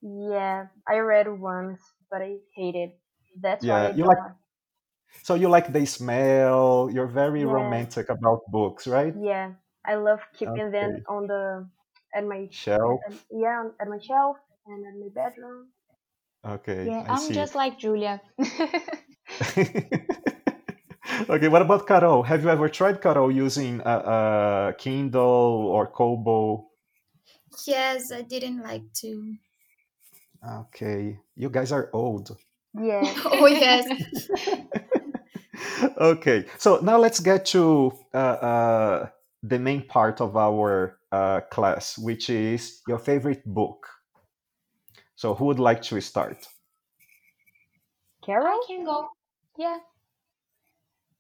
Yeah, 0.02 0.68
I 0.88 1.00
read 1.00 1.28
once, 1.28 1.82
but 2.10 2.22
I 2.22 2.38
hate 2.56 2.76
it. 2.76 2.98
That's 3.42 3.68
why 3.68 3.88
I 3.88 3.92
you 3.96 4.06
like 4.06 4.18
so 5.24 5.36
you 5.36 5.50
like 5.50 5.74
the 5.74 5.86
smell, 5.86 6.90
you're 6.92 7.08
very 7.08 7.44
Yeah, 7.44 7.46
romantic 7.46 8.10
about 8.10 8.42
books, 8.50 8.88
right? 8.88 9.16
yeah. 9.16 9.54
I 9.86 9.96
love 9.96 10.22
keeping 10.34 10.72
them 10.72 11.04
on 11.08 11.28
the 11.28 11.70
at 12.16 12.26
my 12.26 12.50
Shelf. 12.50 13.02
at, 13.08 13.14
yeah 13.32 13.60
on- 13.62 13.74
at 13.82 13.88
my 13.88 14.00
shelf 14.00 14.38
and 14.68 14.86
in 14.86 15.00
my 15.02 15.10
bedroom. 15.14 15.70
Okay, 16.46 16.92
Yeah, 16.92 17.06
I 17.06 17.16
I'm 17.16 17.16
see. 17.16 17.34
just 17.34 17.56
like 17.56 17.80
Julia. 17.80 18.22
Okay, 21.30 21.48
what 21.48 21.62
about 21.62 21.88
Carol? 21.88 22.24
Have 22.24 22.44
you 22.44 22.50
ever 22.50 22.70
tried, 22.70 23.02
Carol, 23.02 23.32
using 23.32 23.82
a, 23.86 24.70
a 24.70 24.74
Kindle 24.78 25.68
or 25.72 25.88
Kobo? 25.88 26.70
Yes, 27.68 28.12
I 28.12 28.22
didn't 28.22 28.62
like 28.62 28.94
to. 29.02 29.38
Okay, 30.44 31.20
you 31.36 31.50
guys 31.50 31.72
are 31.72 31.90
old. 31.94 32.38
Yeah. 32.74 33.14
Oh 33.26 33.48
yes. 33.48 33.86
Okay, 36.00 36.46
so 36.58 36.80
now 36.82 36.98
let's 36.98 37.20
get 37.20 37.46
to 37.48 37.94
uh, 38.14 38.18
uh, 38.18 39.10
the 39.44 39.60
main 39.60 39.84
part 39.88 40.22
of 40.22 40.36
our 40.38 40.98
uh, 41.16 41.42
class, 41.52 41.98
which 41.98 42.30
is 42.30 42.82
your 42.88 43.00
favorite 43.00 43.44
book. 43.46 43.88
So, 45.16 45.36
who 45.36 45.46
would 45.48 45.60
like 45.60 45.82
to 45.84 46.00
start? 46.00 46.48
I 48.50 48.58
Carol? 48.58 48.60
can 48.68 48.84
go. 48.84 49.10
Yeah. 49.58 49.80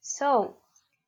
So 0.01 0.57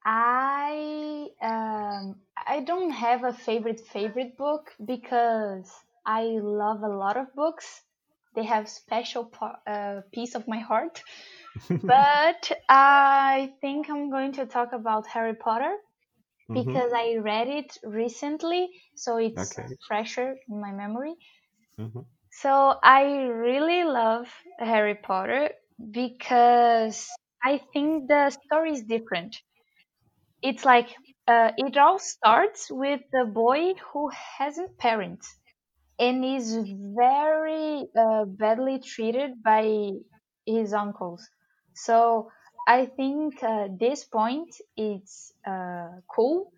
I 0.05 1.29
um 1.41 2.21
I 2.35 2.59
don't 2.61 2.91
have 2.91 3.23
a 3.23 3.33
favorite 3.33 3.79
favorite 3.79 4.37
book 4.37 4.73
because 4.83 5.71
I 6.05 6.23
love 6.41 6.83
a 6.83 6.89
lot 6.89 7.17
of 7.17 7.33
books. 7.35 7.83
They 8.35 8.43
have 8.43 8.69
special 8.69 9.25
pa- 9.25 9.59
uh, 9.67 10.01
piece 10.13 10.35
of 10.35 10.47
my 10.47 10.59
heart. 10.59 11.03
But 11.83 12.51
I 12.69 13.53
think 13.61 13.89
I'm 13.89 14.09
going 14.09 14.33
to 14.33 14.45
talk 14.45 14.73
about 14.73 15.07
Harry 15.07 15.35
Potter 15.35 15.75
Mhm, 16.49 16.81
because 16.81 16.93
I 16.93 17.15
read 17.17 17.47
it 17.47 17.77
recently, 17.83 18.69
so 18.95 19.17
it's 19.17 19.53
Okay. 19.53 19.77
fresher 19.87 20.35
in 20.49 20.61
my 20.61 20.71
memory. 20.71 21.15
mhm. 21.77 22.05
So 22.31 22.79
I 22.81 23.03
really 23.25 23.83
love 23.83 24.33
Harry 24.59 24.95
Potter 24.95 25.49
because 25.91 27.19
I 27.43 27.57
think 27.73 28.07
the 28.07 28.29
story 28.29 28.71
is 28.71 28.83
different. 28.83 29.35
It's 30.41 30.65
like 30.65 30.89
uh, 31.27 31.51
it 31.57 31.77
all 31.77 31.99
starts 31.99 32.71
with 32.71 33.01
the 33.11 33.25
boy 33.25 33.73
who 33.91 34.09
hasn't 34.09 34.77
parents 34.79 35.37
and 35.99 36.25
is 36.25 36.57
very 36.97 37.87
uh, 37.97 38.25
badly 38.25 38.79
treated 38.79 39.43
by 39.43 39.91
his 40.45 40.73
uncles. 40.73 41.27
So 41.75 42.31
I 42.67 42.85
think 42.85 43.41
uh, 43.43 43.67
this 43.79 44.03
point 44.05 44.61
is 44.77 45.33
uh, 45.45 45.89
cool 46.07 46.51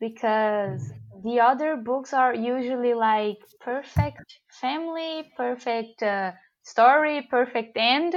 because 0.00 0.92
the 1.24 1.40
other 1.40 1.76
books 1.76 2.12
are 2.14 2.34
usually 2.34 2.94
like 2.94 3.38
perfect 3.60 4.40
family, 4.60 5.32
perfect 5.36 6.02
uh, 6.02 6.32
story, 6.62 7.22
perfect 7.30 7.76
end, 7.76 8.14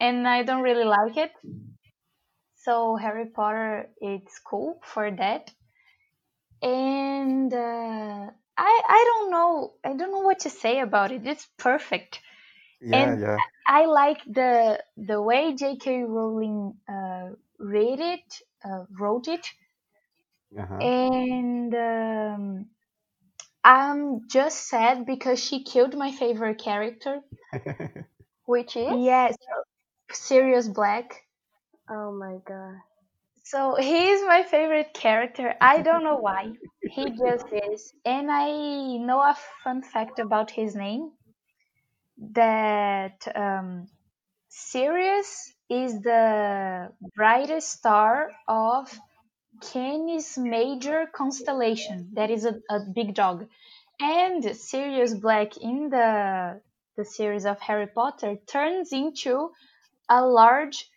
and 0.00 0.28
I 0.28 0.42
don't 0.44 0.62
really 0.62 0.84
like 0.84 1.16
it. 1.16 1.32
So 2.56 2.96
Harry 2.96 3.24
Potter, 3.24 3.88
it's 4.02 4.38
cool 4.38 4.80
for 4.84 5.10
that, 5.10 5.50
and 6.62 7.52
uh, 7.52 8.30
I 8.56 8.82
I 8.96 9.04
don't 9.08 9.30
know 9.30 9.74
I 9.84 9.94
don't 9.94 10.10
know 10.12 10.20
what 10.28 10.40
to 10.40 10.50
say 10.50 10.80
about 10.80 11.12
it. 11.12 11.26
It's 11.26 11.48
perfect, 11.58 12.20
Yeah, 12.80 13.14
and 13.14 13.18
yeah. 13.18 13.40
I 13.66 13.86
like 13.86 14.24
the 14.24 14.82
the 14.96 15.20
way 15.22 15.54
J.K. 15.54 16.02
Rowling 16.04 16.80
uh, 16.88 17.30
read 17.58 18.00
it, 18.00 18.42
uh, 18.64 18.84
wrote 18.98 19.28
it, 19.28 19.46
Uh-huh. 20.58 20.88
and 20.90 21.74
um, 21.74 22.66
I'm 23.64 24.28
just 24.28 24.68
sad 24.68 25.06
because 25.06 25.42
she 25.44 25.64
killed 25.64 25.96
my 25.96 26.12
favorite 26.12 26.58
character. 26.60 27.22
Which 28.46 28.74
is? 28.76 28.96
Yes, 29.04 29.36
Sirius 30.12 30.68
Black. 30.68 31.26
Oh 31.90 32.12
my 32.12 32.38
god. 32.46 32.80
So 33.44 33.76
he's 33.76 34.22
my 34.22 34.44
favorite 34.44 34.94
character. 34.94 35.56
I 35.60 35.82
don't 35.82 36.04
know 36.04 36.18
why. 36.18 36.54
He 36.86 37.16
just 37.18 37.46
is. 37.52 37.94
And 38.04 38.30
I 38.30 38.98
know 38.98 39.20
a 39.20 39.36
fun 39.64 39.82
fact 39.82 40.18
about 40.20 40.52
his 40.52 40.76
name 40.76 41.17
that 42.18 43.26
um, 43.34 43.88
Sirius 44.48 45.52
is 45.70 46.00
the 46.00 46.90
brightest 47.14 47.70
star 47.70 48.30
of 48.46 48.98
Canis 49.60 50.38
Major 50.38 51.06
constellation. 51.12 52.10
That 52.14 52.30
is 52.30 52.44
a, 52.44 52.60
a 52.70 52.80
big 52.94 53.14
dog. 53.14 53.46
And 54.00 54.44
Sirius 54.56 55.14
Black 55.14 55.56
in 55.56 55.90
the 55.90 56.60
the 56.96 57.04
series 57.04 57.46
of 57.46 57.60
Harry 57.60 57.86
Potter 57.86 58.36
turns 58.46 58.92
into 58.92 59.50
a 60.08 60.24
large 60.26 60.90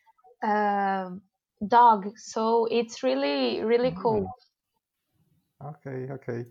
uh, 0.44 1.12
dog. 1.66 2.18
So 2.18 2.66
it's 2.66 3.04
really 3.04 3.64
really 3.64 3.92
cool. 3.92 4.28
Okay, 5.64 6.12
okay. 6.12 6.46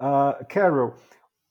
Uh, 0.00 0.32
Carol, 0.48 0.94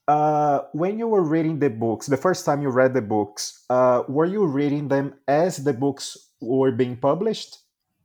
uh, 0.09 0.65
when 0.73 0.97
you 0.97 1.07
were 1.07 1.21
reading 1.21 1.59
the 1.59 1.69
books, 1.69 2.07
the 2.07 2.17
first 2.17 2.43
time 2.43 2.63
you 2.63 2.69
read 2.69 2.95
the 2.95 3.01
books, 3.01 3.63
uh, 3.69 4.01
were 4.07 4.25
you 4.25 4.43
reading 4.47 4.87
them 4.87 5.13
as 5.27 5.63
the 5.63 5.73
books 5.73 6.17
were 6.41 6.71
being 6.71 6.97
published? 6.97 7.59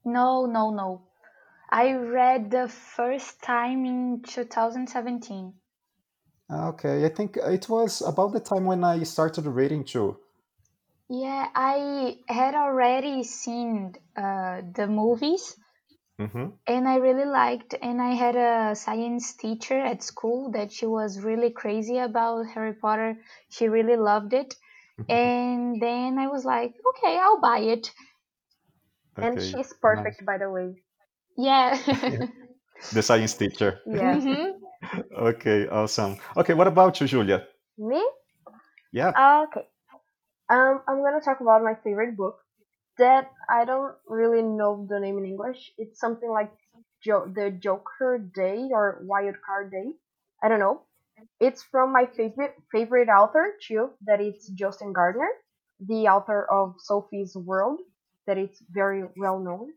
No, 0.04 0.44
no, 0.44 0.70
no. 0.70 1.00
I 1.70 1.94
read 1.94 2.50
the 2.50 2.68
first 2.68 3.40
time 3.40 3.86
in 3.86 4.20
2017. 4.22 5.54
Okay, 6.52 7.06
I 7.06 7.08
think 7.08 7.38
it 7.38 7.68
was 7.70 8.02
about 8.02 8.34
the 8.34 8.40
time 8.40 8.66
when 8.66 8.84
I 8.84 9.02
started 9.04 9.46
reading 9.46 9.82
too. 9.82 10.18
Yeah, 11.08 11.48
I 11.54 12.18
had 12.28 12.54
already 12.54 13.24
seen 13.24 13.94
uh, 14.14 14.60
the 14.74 14.86
movies 14.86 15.56
Mm-hmm. 16.20 16.54
and 16.66 16.88
I 16.88 16.96
really 16.96 17.24
liked 17.26 17.74
and 17.82 18.00
I 18.00 18.10
had 18.14 18.36
a 18.36 18.74
science 18.74 19.34
teacher 19.34 19.78
at 19.78 20.02
school 20.02 20.50
that 20.52 20.72
she 20.72 20.86
was 20.86 21.20
really 21.20 21.50
crazy 21.50 21.98
about 21.98 22.46
Harry 22.46 22.74
Potter. 22.74 23.16
She 23.50 23.68
really 23.68 23.96
loved 23.96 24.32
it. 24.34 24.54
And 25.08 25.80
then 25.80 26.18
I 26.18 26.28
was 26.28 26.44
like, 26.44 26.74
okay, 26.90 27.18
I'll 27.18 27.40
buy 27.40 27.58
it. 27.60 27.90
And 29.20 29.40
Okay, 29.40 29.42
she's 29.42 29.72
nice. 29.90 30.14
perfect, 30.14 30.24
by 30.24 30.38
the 30.38 30.50
way. 30.50 30.82
Yeah. 31.36 31.78
The 32.92 33.02
science 33.02 33.34
teacher. 33.34 33.80
Yeah. 33.86 34.20
Mhm. 34.20 34.52
Okay, 35.12 35.66
awesome. 35.68 36.16
Okay, 36.36 36.54
what 36.54 36.66
about 36.68 37.00
you, 37.00 37.06
Julia? 37.06 37.46
Me? 37.78 38.02
Yeah. 38.92 39.14
Okay. 39.16 39.66
Um, 40.50 40.82
I'm 40.88 41.02
gonna 41.02 41.20
talk 41.20 41.40
about 41.40 41.62
my 41.62 41.74
favorite 41.74 42.16
book. 42.16 42.43
That 42.98 43.30
I 43.48 43.64
don't 43.64 43.94
really 44.08 44.42
know 44.42 44.84
the 44.88 44.98
name 44.98 45.18
in 45.18 45.24
English. 45.26 45.72
It's 45.78 46.00
something 46.00 46.28
like 46.30 46.52
jo- 47.00 47.26
the 47.26 47.50
Joker 47.50 48.18
Day 48.18 48.68
or 48.72 48.98
Wild 49.02 49.36
Card 49.46 49.70
Day. 49.70 49.94
I 50.42 50.48
don't 50.48 50.58
know. 50.60 50.82
It's 51.40 51.62
from 51.62 51.92
my 51.92 52.06
favorite 52.06 52.56
favorite 52.72 53.08
author 53.08 53.56
too. 53.62 53.92
That 54.06 54.20
it's 54.20 54.50
Jostein 54.50 54.92
Gaarder, 54.94 55.28
the 55.80 56.08
author 56.08 56.44
of 56.50 56.76
Sophie's 56.80 57.36
World. 57.36 57.80
That 58.26 58.38
it's 58.38 58.60
very 58.70 59.04
well 59.16 59.38
known. 59.40 59.74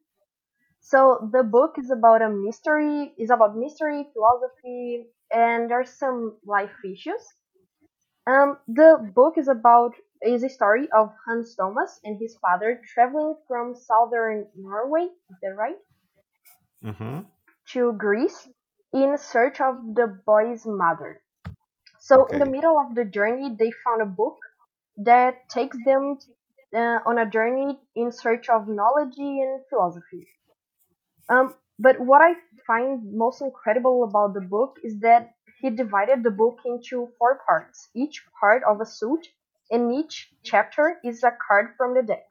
So 0.81 1.29
the 1.31 1.43
book 1.43 1.77
is 1.79 1.91
about 1.91 2.21
a 2.23 2.29
mystery. 2.29 3.13
is 3.17 3.29
about 3.31 3.57
mystery, 3.57 4.09
philosophy, 4.13 5.07
and 5.31 5.69
there's 5.71 5.91
some 5.91 6.37
life 6.45 6.73
issues. 6.85 7.23
Um, 8.27 8.57
the 8.67 9.11
book 9.15 9.37
is 9.37 9.47
about 9.47 9.93
is 10.21 10.43
a 10.43 10.49
story 10.49 10.89
of 10.91 11.13
Hans 11.25 11.55
Thomas 11.55 11.99
and 12.03 12.19
his 12.19 12.37
father 12.37 12.81
traveling 12.93 13.35
from 13.47 13.75
southern 13.75 14.47
Norway, 14.55 15.07
is 15.29 15.37
that 15.41 15.55
right, 15.55 15.77
Mm-hmm. 16.83 17.19
to 17.69 17.93
Greece 17.93 18.49
in 18.93 19.17
search 19.17 19.61
of 19.61 19.95
the 19.95 20.07
boy's 20.25 20.65
mother. 20.65 21.21
So 21.99 22.25
in 22.27 22.39
the 22.39 22.45
middle 22.45 22.77
of 22.79 22.95
the 22.95 23.05
journey, 23.05 23.55
they 23.57 23.71
found 23.83 24.01
a 24.01 24.05
book 24.05 24.37
that 24.97 25.49
takes 25.49 25.77
them 25.85 26.17
uh, 26.75 26.99
on 27.05 27.17
a 27.19 27.29
journey 27.29 27.79
in 27.95 28.11
search 28.11 28.49
of 28.49 28.67
knowledge 28.67 29.17
and 29.17 29.61
philosophy. 29.69 30.27
Um, 31.29 31.55
but 31.79 31.99
what 31.99 32.21
I 32.21 32.35
find 32.65 33.13
most 33.13 33.41
incredible 33.41 34.03
about 34.03 34.33
the 34.33 34.41
book 34.41 34.77
is 34.83 34.99
that 34.99 35.33
he 35.61 35.69
divided 35.69 36.23
the 36.23 36.31
book 36.31 36.59
into 36.65 37.09
four 37.17 37.39
parts, 37.45 37.89
each 37.95 38.25
part 38.39 38.63
of 38.63 38.81
a 38.81 38.85
suit, 38.85 39.27
and 39.69 39.93
each 39.93 40.29
chapter 40.43 40.97
is 41.03 41.23
a 41.23 41.31
card 41.47 41.67
from 41.77 41.93
the 41.93 42.03
deck. 42.03 42.25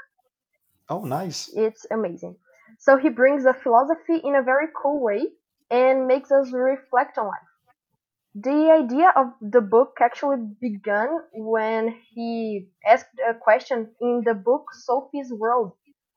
Oh, 0.89 1.05
nice. 1.05 1.51
It's 1.55 1.87
amazing. 1.91 2.37
So 2.79 2.97
he 2.97 3.09
brings 3.09 3.45
the 3.45 3.55
philosophy 3.55 4.17
in 4.23 4.35
a 4.35 4.43
very 4.43 4.69
cool 4.81 5.03
way 5.03 5.29
and 5.71 6.07
makes 6.07 6.31
us 6.31 6.53
reflect 6.53 7.19
on 7.19 7.27
life. 7.27 7.51
The 8.35 8.71
idea 8.71 9.13
of 9.17 9.29
the 9.41 9.63
book 9.63 9.97
actually 10.01 10.37
began 10.61 11.09
when 11.33 11.97
he 12.15 12.69
asked 12.87 13.19
a 13.29 13.35
question 13.35 13.89
in 14.01 14.23
the 14.25 14.35
book 14.35 14.67
Sophie's 14.75 15.33
World. 15.33 15.73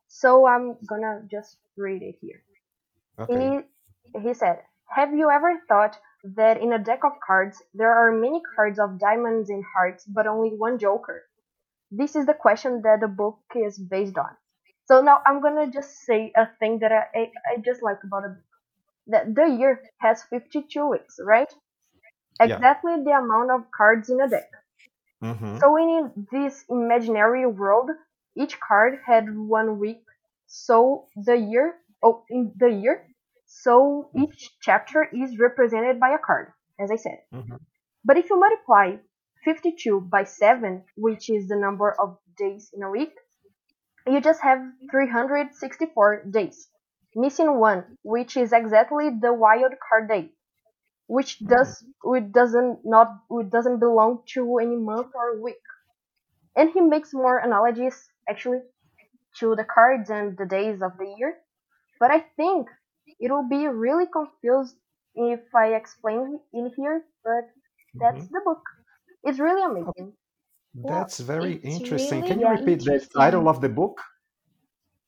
So 0.08 0.46
I'm 0.46 0.78
gonna 0.88 1.22
just 1.32 1.58
read 1.78 2.02
it 2.02 2.16
here. 2.22 2.44
Okay. 3.20 3.60
He, 4.14 4.20
he 4.20 4.34
said, 4.34 4.60
Have 4.90 5.14
you 5.14 5.30
ever 5.30 5.62
thought 5.70 5.98
that 6.24 6.62
in 6.62 6.74
a 6.74 6.80
deck 6.80 7.04
of 7.04 7.14
cards 7.26 7.62
there 7.74 7.94
are 7.94 8.12
many 8.12 8.42
cards 8.56 8.80
of 8.80 9.00
diamonds 9.00 9.50
and 9.50 9.64
hearts, 9.74 10.06
but 10.06 10.28
only 10.28 10.50
one 10.50 10.78
joker? 10.78 11.24
This 11.92 12.16
is 12.16 12.26
the 12.26 12.34
question 12.34 12.82
that 12.84 13.00
the 13.00 13.08
book 13.08 13.40
is 13.56 13.78
based 13.78 14.18
on. 14.18 14.36
So 14.86 15.02
now 15.02 15.22
I'm 15.26 15.42
gonna 15.42 15.70
just 15.72 16.00
say 16.06 16.32
a 16.36 16.48
thing 16.60 16.80
that 16.80 16.92
I, 16.92 17.06
I, 17.16 17.32
I 17.52 17.58
just 17.64 17.84
like 17.84 18.00
about 18.04 18.26
a 18.26 18.30
book. 18.30 18.44
That 19.08 19.36
the 19.36 19.48
year 19.48 19.82
has 20.00 20.24
52 20.24 20.88
weeks, 20.88 21.20
right? 21.24 21.52
Yeah. 22.40 22.56
Exactly 22.56 22.94
the 23.04 23.12
amount 23.12 23.52
of 23.52 23.72
cards 23.72 24.10
in 24.10 24.22
a 24.22 24.30
deck. 24.30 24.50
Mm-hmm. 25.24 25.58
So 25.60 25.78
in 25.78 26.28
this 26.32 26.64
imaginary 26.70 27.46
world, 27.46 27.90
each 28.36 28.60
card 28.60 29.00
had 29.06 29.26
one 29.36 29.80
week. 29.80 30.04
So 30.48 31.08
the 31.16 31.36
year, 31.36 31.76
oh, 32.02 32.24
in 32.30 32.54
the 32.56 32.70
year, 32.70 33.06
so 33.50 34.12
each 34.16 34.52
chapter 34.62 35.10
is 35.12 35.40
represented 35.40 36.00
by 36.00 36.10
a 36.10 36.20
card, 36.20 36.54
as 36.80 36.92
I 36.92 36.98
said. 36.98 37.18
Mm-hmm. 37.34 37.56
But 38.06 38.18
if 38.18 38.30
you 38.30 38.40
multiply 38.40 38.98
52 39.44 40.02
by 40.02 40.24
7, 40.24 40.84
which 40.96 41.32
is 41.32 41.48
the 41.48 41.56
number 41.56 41.92
of 42.00 42.20
days 42.38 42.70
in 42.74 42.84
a 42.84 42.92
week, 42.92 43.12
you 44.06 44.22
just 44.22 44.42
have 44.42 44.60
364 44.92 46.26
days, 46.30 46.70
missing 47.16 47.60
one, 47.60 47.98
which 48.04 48.38
is 48.38 48.54
exactly 48.54 49.10
the 49.20 49.34
wild 49.34 49.74
card 49.82 50.08
day, 50.08 50.30
which 51.08 51.40
does 51.40 51.84
it 52.04 52.32
doesn't 52.32 52.80
not 52.86 53.08
it 53.32 53.50
doesn't 53.50 53.80
belong 53.80 54.22
to 54.34 54.60
any 54.60 54.78
month 54.78 55.12
or 55.16 55.42
week. 55.42 55.66
And 56.56 56.70
he 56.70 56.82
makes 56.82 57.14
more 57.14 57.40
analogies 57.40 57.98
actually 58.30 58.62
to 59.40 59.56
the 59.56 59.64
cards 59.64 60.12
and 60.12 60.38
the 60.38 60.46
days 60.46 60.84
of 60.84 60.98
the 60.98 61.16
year, 61.18 61.36
but 62.00 62.12
I 62.12 62.20
think 62.38 62.70
it 63.20 63.32
will 63.32 63.48
be 63.48 63.68
really 63.68 64.08
confused 64.08 64.78
if 65.16 65.54
I 65.56 65.76
explain 65.76 66.40
in 66.54 66.72
here, 66.78 67.06
but 67.24 67.46
that's 68.00 68.26
Mm-hmm. 68.26 68.30
the 68.30 68.42
book. 68.46 68.64
It's 69.24 69.40
really 69.40 69.64
amazing. 69.64 70.18
That's 70.74 71.20
very 71.20 71.54
it's 71.64 71.80
interesting. 71.82 72.24
really 72.24 72.24
Can 72.24 72.40
you 72.40 72.48
Yeah. 72.48 72.50
repeat 72.50 72.80
the 72.84 73.08
title 73.16 73.48
of 73.48 73.62
the 73.62 73.70
book? 73.70 74.02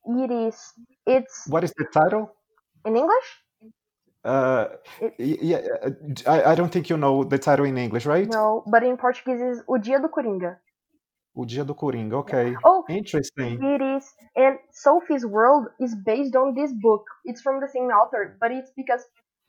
It 0.04 0.30
is. 0.30 0.74
It's 1.06 1.44
What 1.44 1.62
is 1.62 1.72
the 1.76 1.84
title? 1.84 2.34
in 2.84 2.96
English. 2.96 3.42
Uh, 4.24 4.68
It, 5.00 5.42
yeah, 5.42 5.60
uh, 5.82 5.90
I, 6.26 6.52
I 6.52 6.54
don't 6.54 6.72
think 6.72 6.88
you 6.88 6.96
know 6.96 7.24
the 7.24 7.38
title 7.38 7.64
in 7.64 7.76
English, 7.76 8.06
right? 8.06 8.32
no, 8.32 8.64
but 8.66 8.82
in 8.82 8.96
Portuguese 8.96 9.40
is 9.40 9.62
O 9.68 9.76
Dia 9.78 10.00
do 10.00 10.08
Coringa. 10.08 10.58
O 11.34 11.44
Dia 11.44 11.64
do 11.64 11.74
Coringa. 11.74 12.16
Okay, 12.16 12.54
Oh, 12.64 12.84
interesting. 12.88 13.62
it 13.62 13.80
is. 13.82 14.12
And 14.36 14.58
Sophie's 14.70 15.24
World 15.26 15.68
is 15.80 15.94
based 15.94 16.36
on 16.36 16.54
this 16.54 16.72
book. 16.72 17.04
It's 17.24 17.40
from 17.40 17.60
the 17.60 17.68
same 17.68 17.84
author, 17.90 18.36
but 18.40 18.50
it's 18.52 18.70
because 18.76 19.04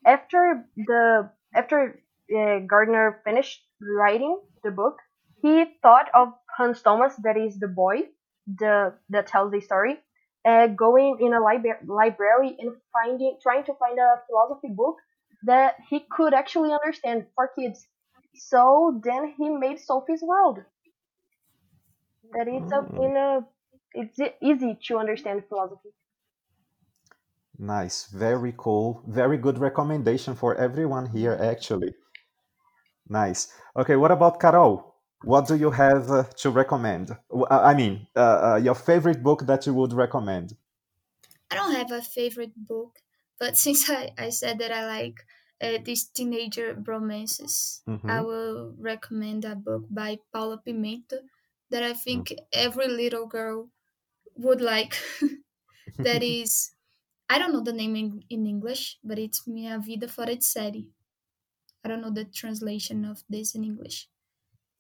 after 0.06 0.66
the 0.78 1.30
after 1.54 2.00
uh, 2.34 2.60
Gaarder 2.72 3.22
finished 3.24 3.62
writing 3.82 4.40
the 4.64 4.72
book, 4.72 4.98
he 5.42 5.66
thought 5.82 6.10
of 6.14 6.34
Hans 6.58 6.82
Thomas, 6.82 7.16
that 7.24 7.38
is 7.38 7.60
the 7.60 7.68
boy, 7.68 8.08
the 8.48 8.94
that 9.10 9.28
tells 9.28 9.52
the 9.52 9.60
story, 9.62 10.00
uh, 10.46 10.68
going 10.68 11.18
in 11.20 11.34
a 11.34 11.44
libra- 11.44 11.84
library 11.86 12.56
and 12.60 12.76
finding 12.94 13.38
trying 13.42 13.64
to 13.66 13.74
find 13.76 14.00
a 14.00 14.22
philosophy 14.28 14.70
book 14.74 14.98
that 15.44 15.76
he 15.90 16.00
could 16.12 16.34
actually 16.34 16.72
understand 16.74 17.28
for 17.36 17.50
kids. 17.60 17.86
So 18.36 19.02
then 19.04 19.34
he 19.38 19.50
made 19.50 19.80
Sophie's 19.80 20.22
World. 20.24 20.60
That 22.34 22.48
it's 22.50 22.72
a, 22.72 22.90
Mm. 22.90 22.98
in 22.98 23.16
a 23.18 23.48
it's 23.94 24.20
easy 24.42 24.78
to 24.88 24.98
understand 24.98 25.46
philosophy. 25.48 25.92
Nice, 27.58 28.06
very 28.06 28.54
cool. 28.56 29.02
Very 29.08 29.40
good 29.40 29.58
recommendation 29.58 30.36
for 30.36 30.54
everyone 30.54 31.08
here, 31.08 31.34
actually. 31.34 31.96
Nice. 33.08 33.54
Okay, 33.78 33.96
what 33.96 34.12
about 34.12 34.40
Carol? 34.42 34.96
What 35.22 35.48
do 35.48 35.56
you 35.56 35.72
have 35.72 36.12
uh, 36.12 36.24
to 36.40 36.50
recommend? 36.52 37.12
Uh, 37.32 37.46
I 37.50 37.74
mean, 37.74 38.08
uh, 38.16 38.20
uh, 38.54 38.56
your 38.58 38.76
favorite 38.76 39.24
book 39.24 39.44
that 39.46 39.66
you 39.66 39.74
would 39.74 39.94
recommend? 39.94 40.58
I 41.50 41.56
don't 41.56 41.72
have 41.74 41.92
a 41.92 42.02
favorite 42.02 42.54
book, 42.68 43.02
but 43.40 43.56
since 43.64 43.90
I, 43.90 44.12
I 44.18 44.30
said 44.30 44.60
that 44.60 44.72
I 44.74 44.86
like 44.86 45.26
uh, 45.62 45.78
these 45.84 46.06
teenager 46.10 46.74
romances, 46.86 47.84
I 48.06 48.20
hmm 48.20 48.24
will 48.24 48.76
recommend 48.78 49.46
a 49.46 49.56
book 49.56 49.86
by 49.90 50.20
Paula 50.34 50.58
Pimenta 50.58 51.22
that 51.74 51.84
I 51.84 51.94
mm. 51.94 51.98
think 51.98 52.34
every 52.54 52.88
little 52.88 53.26
girl 53.26 53.70
would 54.38 54.62
like. 54.62 54.96
that 55.98 56.24
is, 56.38 56.72
I 57.28 57.40
don't 57.40 57.52
know 57.52 57.64
the 57.64 57.74
name 57.74 57.96
in, 57.96 58.24
in 58.30 58.46
English, 58.46 59.00
but 59.04 59.18
it's 59.18 59.48
Minha 59.48 59.80
Vida 59.80 60.08
Fora 60.08 60.36
de 60.36 60.42
Série. 60.42 60.88
I 61.84 61.90
don't 61.90 62.02
know 62.02 62.14
the 62.14 62.26
translation 62.26 63.04
of 63.04 63.24
this 63.28 63.56
in 63.56 63.64
English. 63.64 64.08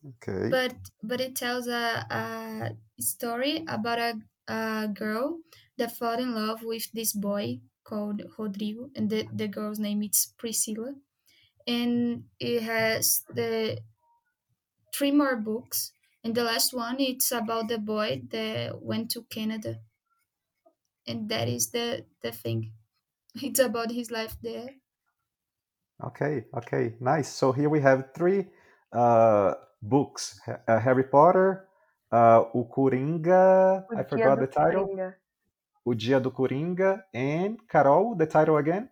Okay. 0.05 0.49
but 0.49 0.75
but 1.01 1.21
it 1.21 1.33
tells 1.33 1.65
a, 1.67 2.05
a 2.11 2.71
story 2.99 3.63
about 3.69 3.99
a, 3.99 4.13
a 4.51 4.89
girl 4.89 5.39
that 5.77 5.95
fell 5.95 6.19
in 6.19 6.35
love 6.35 6.61
with 6.61 6.91
this 6.91 7.13
boy 7.13 7.61
called 7.85 8.21
Rodrigo, 8.37 8.89
and 8.95 9.09
the, 9.09 9.25
the 9.33 9.47
girl's 9.47 9.79
name 9.79 10.03
is 10.03 10.33
Priscilla. 10.37 10.93
And 11.65 12.25
it 12.39 12.63
has 12.63 13.21
the 13.33 13.79
three 14.93 15.11
more 15.11 15.37
books, 15.37 15.93
and 16.23 16.35
the 16.35 16.43
last 16.43 16.73
one 16.73 16.99
it's 16.99 17.31
about 17.31 17.67
the 17.67 17.77
boy 17.77 18.23
that 18.29 18.81
went 18.81 19.11
to 19.11 19.23
Canada, 19.23 19.81
and 21.07 21.29
that 21.29 21.47
is 21.47 21.71
the 21.71 22.05
the 22.21 22.31
thing. 22.31 22.73
It's 23.43 23.59
about 23.59 23.91
his 23.91 24.11
life 24.11 24.37
there. 24.41 24.69
Okay, 26.03 26.45
okay, 26.53 26.95
nice. 26.99 27.29
So 27.29 27.51
here 27.51 27.69
we 27.69 27.79
have 27.81 28.13
three 28.13 28.47
uh, 28.91 29.53
books: 29.81 30.39
Ha- 30.45 30.59
uh, 30.67 30.79
Harry 30.79 31.03
Potter, 31.05 31.67
uh, 32.11 32.43
O 32.53 32.65
Coringa. 32.65 33.85
O 33.89 33.95
I 33.95 34.03
forgot 34.03 34.39
the 34.39 34.47
title. 34.47 34.87
Coringa. 34.87 35.15
O 35.85 35.93
Dia 35.93 36.19
do 36.19 36.31
Coringa, 36.31 37.05
and 37.13 37.67
Carol, 37.67 38.15
the 38.15 38.25
title 38.25 38.57
again? 38.57 38.89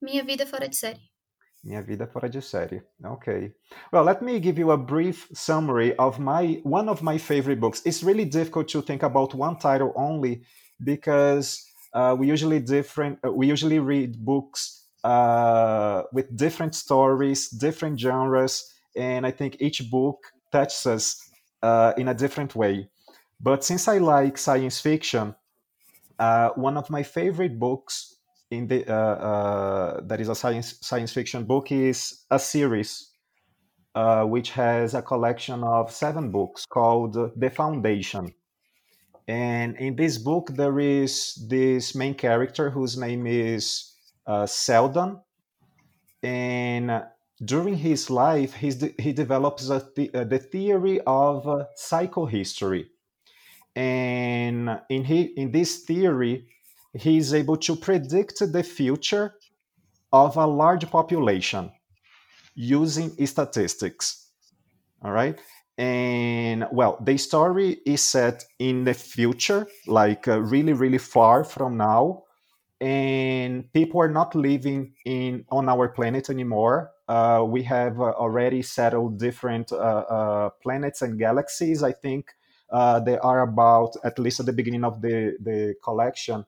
Minha 0.00 0.24
Vida 0.24 0.46
Fora 0.46 0.68
de 0.68 0.76
Série. 0.76 1.09
Minha 1.62 1.82
Vida 1.82 2.06
Fora 2.06 2.28
de 2.28 2.40
Série. 2.40 2.82
Okay. 3.04 3.52
Well, 3.92 4.04
let 4.04 4.22
me 4.22 4.40
give 4.40 4.58
you 4.58 4.70
a 4.70 4.78
brief 4.78 5.28
summary 5.34 5.94
of 5.96 6.18
my 6.18 6.60
one 6.62 6.88
of 6.88 7.02
my 7.02 7.18
favorite 7.18 7.60
books. 7.60 7.82
It's 7.84 8.02
really 8.02 8.24
difficult 8.24 8.68
to 8.68 8.82
think 8.82 9.02
about 9.02 9.34
one 9.34 9.58
title 9.58 9.92
only 9.94 10.42
because 10.82 11.62
uh, 11.92 12.16
we 12.18 12.28
usually 12.28 12.60
different. 12.60 13.18
Uh, 13.24 13.32
we 13.32 13.46
usually 13.46 13.78
read 13.78 14.24
books 14.24 14.86
uh, 15.04 16.02
with 16.12 16.34
different 16.34 16.74
stories, 16.74 17.50
different 17.50 18.00
genres, 18.00 18.72
and 18.96 19.26
I 19.26 19.30
think 19.30 19.56
each 19.60 19.90
book 19.90 20.18
touches 20.50 20.86
us 20.86 21.30
uh, 21.62 21.92
in 21.98 22.08
a 22.08 22.14
different 22.14 22.56
way. 22.56 22.88
But 23.40 23.64
since 23.64 23.88
I 23.88 23.98
like 23.98 24.38
science 24.38 24.80
fiction, 24.80 25.34
uh, 26.18 26.50
one 26.54 26.76
of 26.76 26.90
my 26.90 27.02
favorite 27.02 27.58
books 27.58 28.19
in 28.50 28.66
the 28.66 28.86
uh, 28.88 28.94
uh, 28.94 30.00
that 30.02 30.20
is 30.20 30.28
a 30.28 30.34
science 30.34 30.78
science 30.80 31.12
fiction 31.12 31.44
book 31.44 31.70
is 31.70 32.24
a 32.30 32.38
series 32.38 33.10
uh, 33.94 34.24
which 34.24 34.50
has 34.50 34.94
a 34.94 35.02
collection 35.02 35.62
of 35.64 35.90
seven 35.90 36.30
books 36.30 36.66
called 36.66 37.16
The 37.36 37.50
Foundation. 37.50 38.34
And 39.28 39.76
in 39.76 39.94
this 39.94 40.18
book, 40.18 40.50
there 40.50 40.80
is 40.80 41.34
this 41.48 41.94
main 41.94 42.14
character 42.14 42.70
whose 42.70 42.96
name 42.96 43.26
is 43.26 43.94
uh, 44.26 44.46
Seldon. 44.46 45.20
And 46.22 47.04
during 47.44 47.76
his 47.76 48.10
life, 48.10 48.54
he's 48.54 48.76
de- 48.76 48.94
he 48.98 49.12
develops 49.12 49.70
a 49.70 49.86
the, 49.94 50.10
uh, 50.12 50.24
the 50.24 50.38
theory 50.38 51.00
of 51.06 51.46
uh, 51.46 51.64
psychohistory 51.78 52.86
and 53.76 54.80
in 54.88 55.04
he 55.04 55.22
in 55.36 55.52
this 55.52 55.84
theory 55.84 56.46
he 56.94 57.18
is 57.18 57.34
able 57.34 57.56
to 57.56 57.76
predict 57.76 58.40
the 58.52 58.62
future 58.62 59.34
of 60.12 60.36
a 60.36 60.46
large 60.46 60.90
population 60.90 61.70
using 62.54 63.10
statistics 63.26 64.30
all 65.02 65.12
right? 65.12 65.38
And 65.78 66.66
well 66.72 66.98
the 67.02 67.16
story 67.16 67.78
is 67.86 68.02
set 68.02 68.44
in 68.58 68.84
the 68.84 68.94
future 68.94 69.66
like 69.86 70.28
uh, 70.28 70.40
really 70.40 70.74
really 70.74 70.98
far 70.98 71.44
from 71.44 71.76
now. 71.76 72.24
And 72.80 73.70
people 73.72 74.00
are 74.00 74.10
not 74.10 74.34
living 74.34 74.94
in 75.04 75.44
on 75.50 75.68
our 75.68 75.88
planet 75.88 76.30
anymore. 76.30 76.92
Uh, 77.08 77.44
we 77.46 77.62
have 77.64 78.00
uh, 78.00 78.12
already 78.16 78.62
settled 78.62 79.18
different 79.18 79.72
uh, 79.72 79.76
uh, 79.76 80.50
planets 80.62 81.02
and 81.02 81.18
galaxies 81.18 81.82
i 81.82 81.92
think. 81.92 82.32
Uh, 82.70 83.00
they 83.00 83.18
are 83.18 83.40
about 83.42 83.96
at 84.04 84.18
least 84.18 84.40
at 84.40 84.46
the 84.46 84.52
beginning 84.52 84.84
of 84.84 85.02
the, 85.02 85.36
the 85.40 85.74
collection 85.82 86.44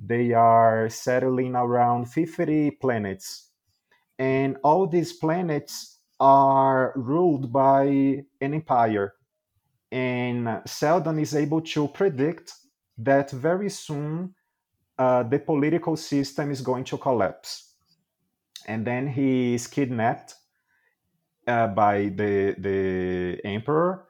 they 0.00 0.32
are 0.32 0.88
settling 0.88 1.54
around 1.54 2.06
50 2.06 2.72
planets. 2.72 3.50
And 4.18 4.56
all 4.62 4.86
these 4.86 5.12
planets 5.12 5.98
are 6.20 6.92
ruled 6.96 7.52
by 7.52 7.84
an 8.40 8.54
empire. 8.54 9.14
And 9.92 10.60
Seldon 10.66 11.18
is 11.18 11.34
able 11.34 11.60
to 11.60 11.88
predict 11.88 12.52
that 12.98 13.30
very 13.30 13.70
soon 13.70 14.34
uh, 14.98 15.22
the 15.22 15.38
political 15.38 15.96
system 15.96 16.50
is 16.50 16.60
going 16.62 16.84
to 16.84 16.98
collapse. 16.98 17.74
And 18.66 18.86
then 18.86 19.06
he 19.06 19.54
is 19.54 19.66
kidnapped 19.66 20.34
uh, 21.46 21.68
by 21.68 22.08
the, 22.14 22.56
the 22.58 23.40
emperor. 23.44 24.06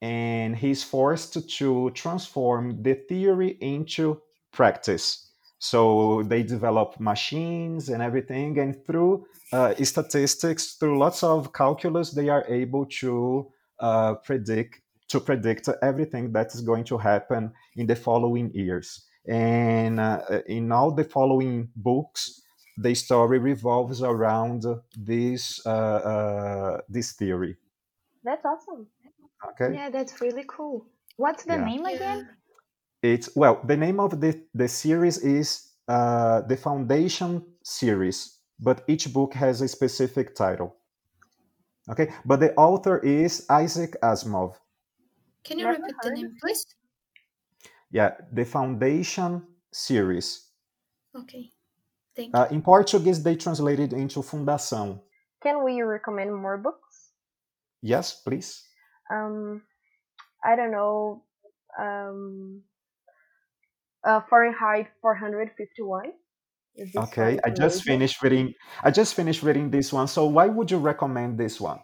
And 0.00 0.56
he's 0.56 0.82
forced 0.82 1.48
to 1.58 1.90
transform 1.90 2.82
the 2.82 2.94
theory 2.94 3.56
into 3.60 4.20
practice. 4.52 5.28
So 5.58 6.22
they 6.24 6.42
develop 6.42 6.98
machines 6.98 7.88
and 7.88 8.02
everything, 8.02 8.58
and 8.58 8.84
through 8.84 9.26
uh, 9.52 9.74
statistics, 9.84 10.74
through 10.74 10.98
lots 10.98 11.22
of 11.22 11.52
calculus, 11.52 12.10
they 12.10 12.28
are 12.28 12.44
able 12.48 12.86
to 13.00 13.50
uh, 13.78 14.14
predict 14.14 14.80
to 15.08 15.20
predict 15.20 15.68
everything 15.82 16.32
that 16.32 16.54
is 16.54 16.62
going 16.62 16.84
to 16.84 16.96
happen 16.98 17.52
in 17.76 17.86
the 17.86 17.94
following 17.94 18.50
years. 18.54 19.04
And 19.28 20.00
uh, 20.00 20.20
in 20.46 20.72
all 20.72 20.90
the 20.90 21.04
following 21.04 21.68
books, 21.76 22.40
the 22.78 22.94
story 22.94 23.38
revolves 23.38 24.02
around 24.02 24.64
this 24.96 25.64
uh, 25.66 26.00
uh, 26.12 26.80
this 26.88 27.12
theory. 27.12 27.56
That's 28.24 28.44
awesome. 28.44 28.86
Okay. 29.50 29.74
Yeah, 29.74 29.90
that's 29.90 30.20
really 30.20 30.44
cool. 30.48 30.86
What's 31.16 31.44
the 31.44 31.54
Yeah. 31.54 31.64
name 31.64 31.84
Yeah. 31.86 31.96
again? 31.96 32.28
It's 33.02 33.34
well, 33.34 33.60
the 33.64 33.76
name 33.76 33.98
of 33.98 34.20
the 34.20 34.40
the 34.54 34.68
series 34.68 35.18
is 35.18 35.72
uh, 35.88 36.42
the 36.42 36.56
Foundation 36.56 37.44
series, 37.64 38.38
but 38.60 38.84
each 38.86 39.12
book 39.12 39.34
has 39.34 39.60
a 39.60 39.68
specific 39.68 40.34
title. 40.34 40.76
Okay, 41.90 42.12
but 42.24 42.38
the 42.38 42.54
author 42.54 42.98
is 42.98 43.44
Isaac 43.50 43.96
Asimov. 44.02 44.54
Can 45.42 45.58
you 45.58 45.66
repeat 45.66 45.94
the 46.02 46.10
name, 46.10 46.36
please? 46.40 46.64
Yeah, 47.90 48.14
the 48.32 48.44
Foundation 48.44 49.42
series. 49.72 50.48
Okay. 51.14 51.50
Thank 52.14 52.34
you. 52.34 52.40
Uh, 52.40 52.46
in 52.50 52.62
Portuguese, 52.62 53.22
they 53.22 53.34
translated 53.34 53.92
into 53.92 54.20
Fundação. 54.20 55.00
Can 55.42 55.64
we 55.64 55.82
recommend 55.82 56.34
more 56.34 56.56
books? 56.56 57.10
Yes, 57.82 58.22
please. 58.22 58.62
Um, 59.10 59.62
I 60.44 60.54
don't 60.54 60.70
know. 60.70 61.24
Um, 61.76 62.62
uh, 64.04 64.20
Fahrenheit 64.28 64.88
451. 65.00 66.12
Okay, 66.96 67.38
I 67.44 67.50
just 67.50 67.84
finished 67.84 68.22
reading. 68.22 68.54
I 68.82 68.90
just 68.90 69.14
finished 69.14 69.42
reading 69.42 69.70
this 69.70 69.92
one. 69.92 70.08
So 70.08 70.26
why 70.26 70.46
would 70.46 70.70
you 70.70 70.78
recommend 70.78 71.38
this 71.38 71.60
one? 71.60 71.80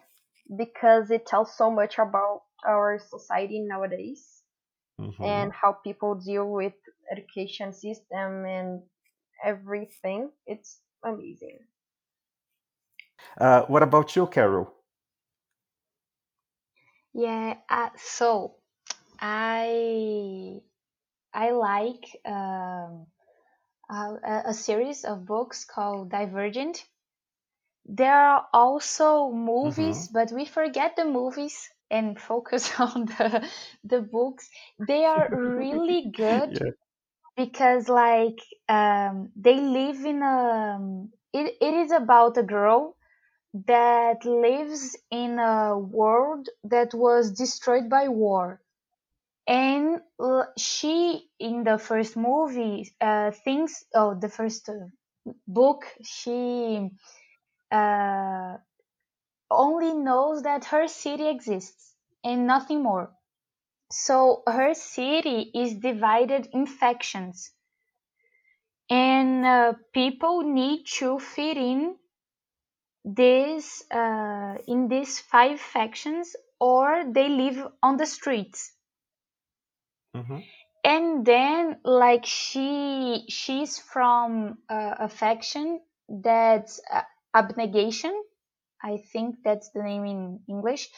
Because 0.55 1.11
it 1.11 1.25
tells 1.25 1.55
so 1.57 1.71
much 1.71 1.97
about 1.97 2.43
our 2.65 2.99
society 2.99 3.59
nowadays 3.61 4.43
hmm 4.97 5.43
and 5.43 5.53
how 5.53 5.73
people 5.73 6.15
deal 6.15 6.49
with 6.51 6.73
education 7.11 7.73
system 7.73 8.45
and 8.45 8.83
everything. 9.43 10.31
It's 10.45 10.81
amazing. 11.03 11.67
Uh, 13.39 13.63
what 13.63 13.81
about 13.83 14.15
you, 14.15 14.27
Carol? 14.27 14.73
Yeah, 17.13 17.55
uh, 17.69 17.89
so 17.97 18.55
I 19.19 20.61
I 21.33 21.51
like 21.51 22.05
um, 22.25 23.07
a, 23.89 24.43
a 24.47 24.53
series 24.53 25.05
of 25.05 25.25
books 25.25 25.65
called 25.65 26.09
Divergent. 26.11 26.85
There 27.87 28.15
are 28.15 28.47
also 28.53 29.31
movies, 29.31 30.07
but 30.07 30.31
we 30.31 30.45
forget 30.45 30.95
the 30.95 31.03
movies 31.03 31.69
and 31.91 32.17
focus 32.29 32.79
on 32.79 33.05
the 33.07 33.49
the 33.83 34.01
books. 34.01 34.49
They 34.79 35.03
are 35.05 35.29
really 35.33 36.09
good 36.11 36.57
Yeah. 36.61 36.71
because 37.35 37.89
like 37.89 38.39
um, 38.69 39.31
they 39.35 39.59
live 39.59 40.05
in 40.05 40.21
a 40.23 40.79
it, 41.33 41.57
it 41.61 41.73
is 41.73 41.91
about 41.91 42.37
a 42.37 42.43
girl 42.43 42.97
that 43.53 44.25
lives 44.25 44.97
in 45.11 45.39
a 45.39 45.77
world 45.77 46.49
that 46.63 46.93
was 46.93 47.31
destroyed 47.31 47.89
by 47.89 48.07
war 48.09 48.61
and 49.49 49.99
uh, 50.19 50.43
she 50.57 51.27
in 51.39 51.63
the 51.63 51.79
first 51.79 52.15
movie 52.15 52.93
uh, 53.01 53.31
thinks 53.31 53.83
oh 53.95 54.13
the 54.13 54.29
first 54.29 54.69
uh, 54.69 54.73
book 55.47 55.85
she 56.03 56.87
uh, 57.71 58.57
only 59.49 59.93
knows 59.95 60.43
that 60.43 60.65
her 60.65 60.87
city 60.87 61.27
exists 61.27 61.95
and 62.23 62.45
nothing 62.45 62.83
more. 62.83 63.11
So 63.91 64.43
her 64.45 64.75
city 64.75 65.51
is 65.55 65.75
divided 65.75 66.49
in 66.53 66.67
factions 66.67 67.51
and 68.89 69.45
uh, 69.45 69.73
people 69.93 70.43
need 70.43 70.85
to 70.99 71.17
fit 71.17 71.57
in 71.57 71.95
this 73.03 73.83
in 74.67 74.87
these 74.89 75.19
five 75.19 75.59
factions 75.59 76.35
or 76.59 77.03
they 77.11 77.29
live 77.29 77.67
on 77.81 77.97
the 77.97 78.05
streets 78.05 78.73
hmm 80.13 80.39
and 80.83 81.25
then 81.25 81.77
like 81.83 82.25
she 82.25 83.25
she's 83.29 83.77
from 83.79 84.57
uh, 84.69 84.95
a 84.99 85.09
faction 85.09 85.81
that's 86.07 86.79
uh, 86.91 87.01
abnegation. 87.35 88.13
I 88.83 88.97
think 89.13 89.37
that's 89.43 89.71
the 89.71 89.83
name 89.83 90.05
in 90.05 90.39
english. 90.49 90.89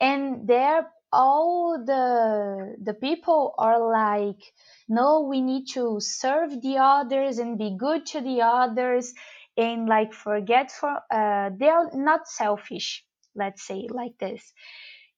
And 0.00 0.46
there 0.48 0.90
all 1.12 1.82
the 1.84 2.76
the 2.82 2.94
people 2.94 3.54
are 3.58 3.80
like 3.92 4.42
no 4.88 5.22
we 5.22 5.40
need 5.40 5.66
to 5.74 6.00
serve 6.00 6.50
the 6.62 6.78
others 6.78 7.38
and 7.38 7.58
be 7.58 7.76
good 7.78 8.06
to 8.06 8.20
the 8.20 8.42
others 8.42 9.14
and 9.56 9.88
like 9.88 10.12
forget 10.12 10.70
for 10.72 11.00
uh, 11.10 11.50
they're 11.58 11.90
not 11.94 12.28
selfish 12.28 13.04
let's 13.36 13.62
say 13.66 13.88
like 13.90 14.16
this 14.18 14.52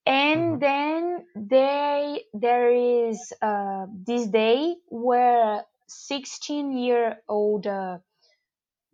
and 0.06 0.60
hmm 0.60 0.62
then 0.62 1.26
they 1.34 2.24
there 2.34 2.70
is 2.72 3.32
uh, 3.42 3.86
this 4.06 4.26
day 4.28 4.76
where 4.88 5.64
16 5.88 6.72
year 6.76 7.22
old 7.28 7.66
uh, 7.66 7.98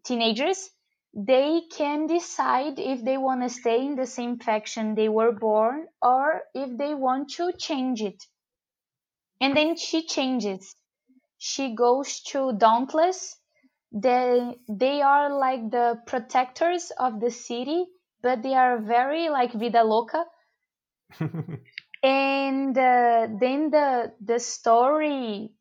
teenagers 0.02 0.70
they 1.14 1.60
can 1.70 2.08
decide 2.08 2.80
if 2.80 3.04
they 3.04 3.16
want 3.16 3.42
to 3.42 3.48
stay 3.48 3.86
in 3.86 3.94
the 3.94 4.06
same 4.06 4.36
faction 4.36 4.96
they 4.96 5.08
were 5.08 5.30
born 5.30 5.86
or 6.02 6.42
if 6.52 6.76
they 6.76 6.94
want 6.94 7.30
to 7.30 7.52
change 7.52 8.02
it. 8.02 8.24
And 9.40 9.56
then 9.56 9.74
she 9.74 10.06
changes. 10.06 10.76
She 11.38 11.74
goes 11.74 12.20
to 12.32 12.52
dauntless. 12.52 13.36
They 13.92 14.58
they 14.68 15.02
are 15.02 15.30
like 15.30 15.70
the 15.70 16.02
protectors 16.06 16.90
of 16.92 17.20
the 17.20 17.30
city 17.30 17.86
but 18.22 18.42
they 18.42 18.54
are 18.54 18.78
very 18.78 19.28
like 19.30 19.52
vida 19.52 19.84
loca 19.84 20.26
and 22.02 22.78
uh, 22.78 23.28
then 23.40 23.70
the 23.70 24.12
the 24.20 24.38
story 24.38 25.52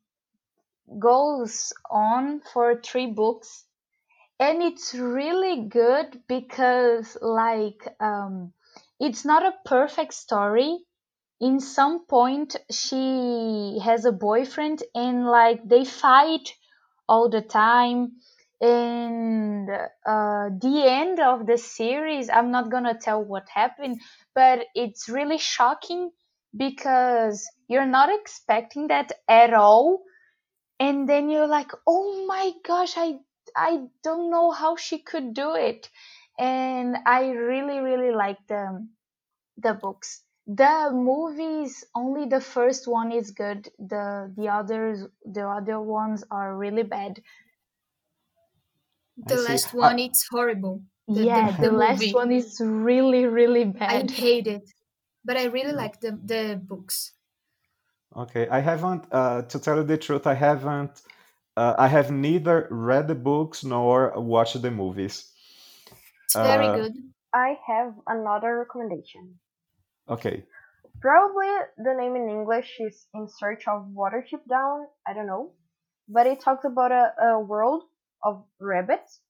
goes 0.98 1.72
on 1.90 2.40
for 2.52 2.80
three 2.80 3.06
books. 3.06 3.64
And 4.40 4.62
it's 4.62 4.94
really 4.94 5.64
good 5.68 6.22
because 6.28 7.16
like 7.22 7.82
um 8.00 8.52
it's 9.00 9.24
not 9.24 9.44
a 9.46 9.56
perfect 9.64 10.14
story. 10.14 10.78
In 11.40 11.60
some 11.60 12.06
point 12.06 12.56
she 12.70 13.80
has 13.84 14.04
a 14.04 14.12
boyfriend 14.12 14.82
and 14.94 15.26
like 15.26 15.68
they 15.68 15.84
fight 15.84 16.54
all 17.08 17.28
the 17.28 17.42
time 17.42 18.12
and 18.60 19.68
uh, 19.70 20.48
the 20.60 20.84
end 20.86 21.20
of 21.20 21.46
the 21.46 21.58
series. 21.58 22.28
I'm 22.30 22.50
not 22.50 22.70
gonna 22.70 22.98
tell 22.98 23.22
what 23.24 23.48
happened 23.48 24.00
but 24.34 24.66
it's 24.74 25.08
really 25.08 25.38
shocking 25.38 26.10
because 26.56 27.46
you're 27.68 27.86
not 27.86 28.08
expecting 28.20 28.88
that 28.88 29.12
at 29.28 29.52
all. 29.54 30.02
And 30.80 31.08
then 31.08 31.30
you're 31.30 31.46
like 31.48 31.70
oh 31.86 32.26
my 32.26 32.52
gosh 32.66 32.94
i 32.96 33.18
i 33.56 33.86
don't 34.02 34.30
know 34.30 34.50
how 34.50 34.76
she 34.76 34.98
could 34.98 35.34
do 35.34 35.54
it. 35.54 35.88
And 36.38 36.96
i 37.06 37.30
really 37.30 37.80
really 37.80 38.12
like 38.14 38.38
the 38.48 38.86
the 39.58 39.74
books. 39.74 40.22
The 40.46 40.90
movies 40.92 41.84
only 41.94 42.26
the 42.26 42.40
first 42.40 42.88
one 42.88 43.12
is 43.12 43.30
good. 43.32 43.68
The 43.78 44.32
the 44.36 44.48
others 44.48 45.06
the 45.24 45.46
other 45.48 45.80
ones 45.80 46.24
are 46.30 46.56
really 46.56 46.82
bad 46.84 47.22
The 49.26 49.36
see. 49.36 49.42
last 49.42 49.74
Uh, 49.80 49.90
one, 49.90 49.98
it's 49.98 50.26
horrible. 50.28 50.82
The 51.08 51.26
yeah 51.26 51.50
the, 51.50 51.52
the 51.58 51.70
the 51.70 51.72
last 51.72 52.00
movie. 52.00 52.14
one 52.14 52.32
is 52.32 52.60
really 52.60 53.26
really 53.26 53.64
bad. 53.64 53.90
I 53.90 54.02
bad 54.04 54.10
hate 54.10 54.46
it, 54.46 54.70
but 55.24 55.36
I 55.36 55.44
really 55.44 55.72
like 55.72 56.00
the 56.00 56.12
the 56.12 56.56
books. 56.62 57.14
okay, 58.16 58.48
I 58.48 58.60
haven't. 58.60 59.06
Uh, 59.12 59.42
to 59.42 59.58
tell 59.58 59.76
you 59.76 59.84
the 59.84 59.98
truth, 59.98 60.26
I 60.26 60.34
haven't. 60.34 61.02
Uh, 61.56 61.74
I 61.78 61.88
have 61.88 62.10
neither 62.10 62.68
read 62.70 63.08
the 63.08 63.14
books 63.14 63.64
nor 63.64 64.12
watched 64.20 64.60
the 64.62 64.70
movies. 64.70 65.32
It's 66.26 66.38
very 66.38 66.68
Uh, 66.68 66.70
good. 66.70 66.92
I 67.32 67.58
have 67.66 68.00
another 68.06 68.56
recommendation. 68.56 69.40
okay. 70.08 70.44
Probably 71.00 71.48
the 71.76 71.92
name 71.94 72.14
in 72.14 72.28
English 72.28 72.78
is 72.78 73.08
In 73.12 73.26
Search 73.26 73.66
of 73.66 73.88
Watership 73.88 74.46
Down. 74.48 74.86
I 75.04 75.12
don't 75.12 75.26
know, 75.26 75.56
but 76.06 76.28
it 76.28 76.38
talks 76.40 76.64
about 76.64 76.92
a, 76.92 77.12
a 77.20 77.40
world 77.40 77.87
of 78.24 78.44
rabbits. 78.60 79.20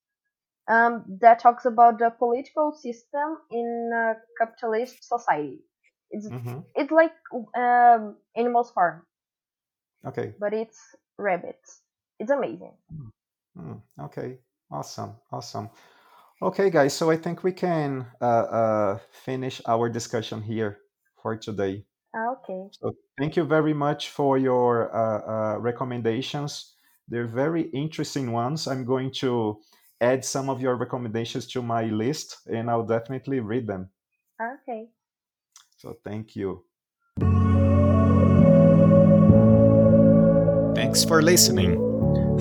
Um, 0.68 1.05
that 1.20 1.40
talks 1.40 1.64
about 1.66 1.98
the 1.98 2.11
political 2.11 2.72
system 2.72 3.38
in 3.51 3.90
a 3.94 4.14
capitalist 4.38 5.03
society. 5.05 5.64
It's 6.11 6.29
hmm 6.29 6.61
it's 6.74 6.90
like 6.92 7.12
um, 7.57 8.16
Animals 8.37 8.70
Farm, 8.72 9.07
Okay. 10.05 10.35
but 10.38 10.55
it's 10.55 10.94
rabbits. 11.18 11.83
It's 12.18 12.31
amazing. 12.31 12.77
Mm, 13.57 13.83
okay. 14.01 14.38
Awesome. 14.70 15.16
Awesome. 15.33 15.70
Okay, 16.42 16.70
guys. 16.70 16.94
So 16.94 17.11
I 17.11 17.16
think 17.16 17.42
we 17.44 17.53
can 17.53 18.07
uh, 18.20 18.24
uh, 18.24 18.98
finish 19.12 19.61
our 19.66 19.88
discussion 19.88 20.42
here 20.42 20.81
for 21.22 21.37
today. 21.37 21.87
Ah, 22.12 22.33
Okay. 22.33 22.70
So 22.70 22.92
thank 23.18 23.37
you 23.37 23.44
very 23.44 23.74
much 23.74 24.11
for 24.11 24.38
your 24.38 24.94
uh, 24.94 25.57
uh, 25.57 25.59
recommendations. 25.61 26.77
They're 27.09 27.27
very 27.27 27.62
interesting 27.73 28.33
ones. 28.33 28.66
I'm 28.66 28.85
going 28.85 29.12
to 29.21 29.61
add 30.01 30.25
some 30.25 30.49
of 30.49 30.61
your 30.61 30.77
recommendations 30.77 31.47
to 31.49 31.62
my 31.62 31.85
list, 31.85 32.38
and 32.47 32.71
I'll 32.71 32.87
definitely 32.87 33.40
read 33.40 33.66
them. 33.66 33.90
Okay. 34.40 34.88
So 35.77 35.97
thank 36.05 36.37
you. 36.37 36.64
Thanks 40.75 41.05
for 41.05 41.23
listening. 41.23 41.77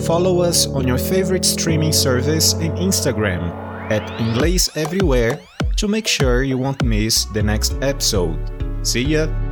Follow 0.05 0.41
us 0.41 0.67
on 0.67 0.87
your 0.87 0.97
favorite 0.97 1.43
streaming 1.45 1.91
service 1.91 2.53
and 2.53 2.77
Instagram 2.77 3.41
at 3.89 4.03
Inglês 4.19 4.69
Everywhere 4.77 5.39
to 5.77 5.87
make 5.87 6.07
sure 6.07 6.43
you 6.43 6.57
won't 6.57 6.83
miss 6.83 7.25
the 7.25 7.41
next 7.41 7.75
episode. 7.81 8.37
See 8.83 9.03
ya! 9.03 9.46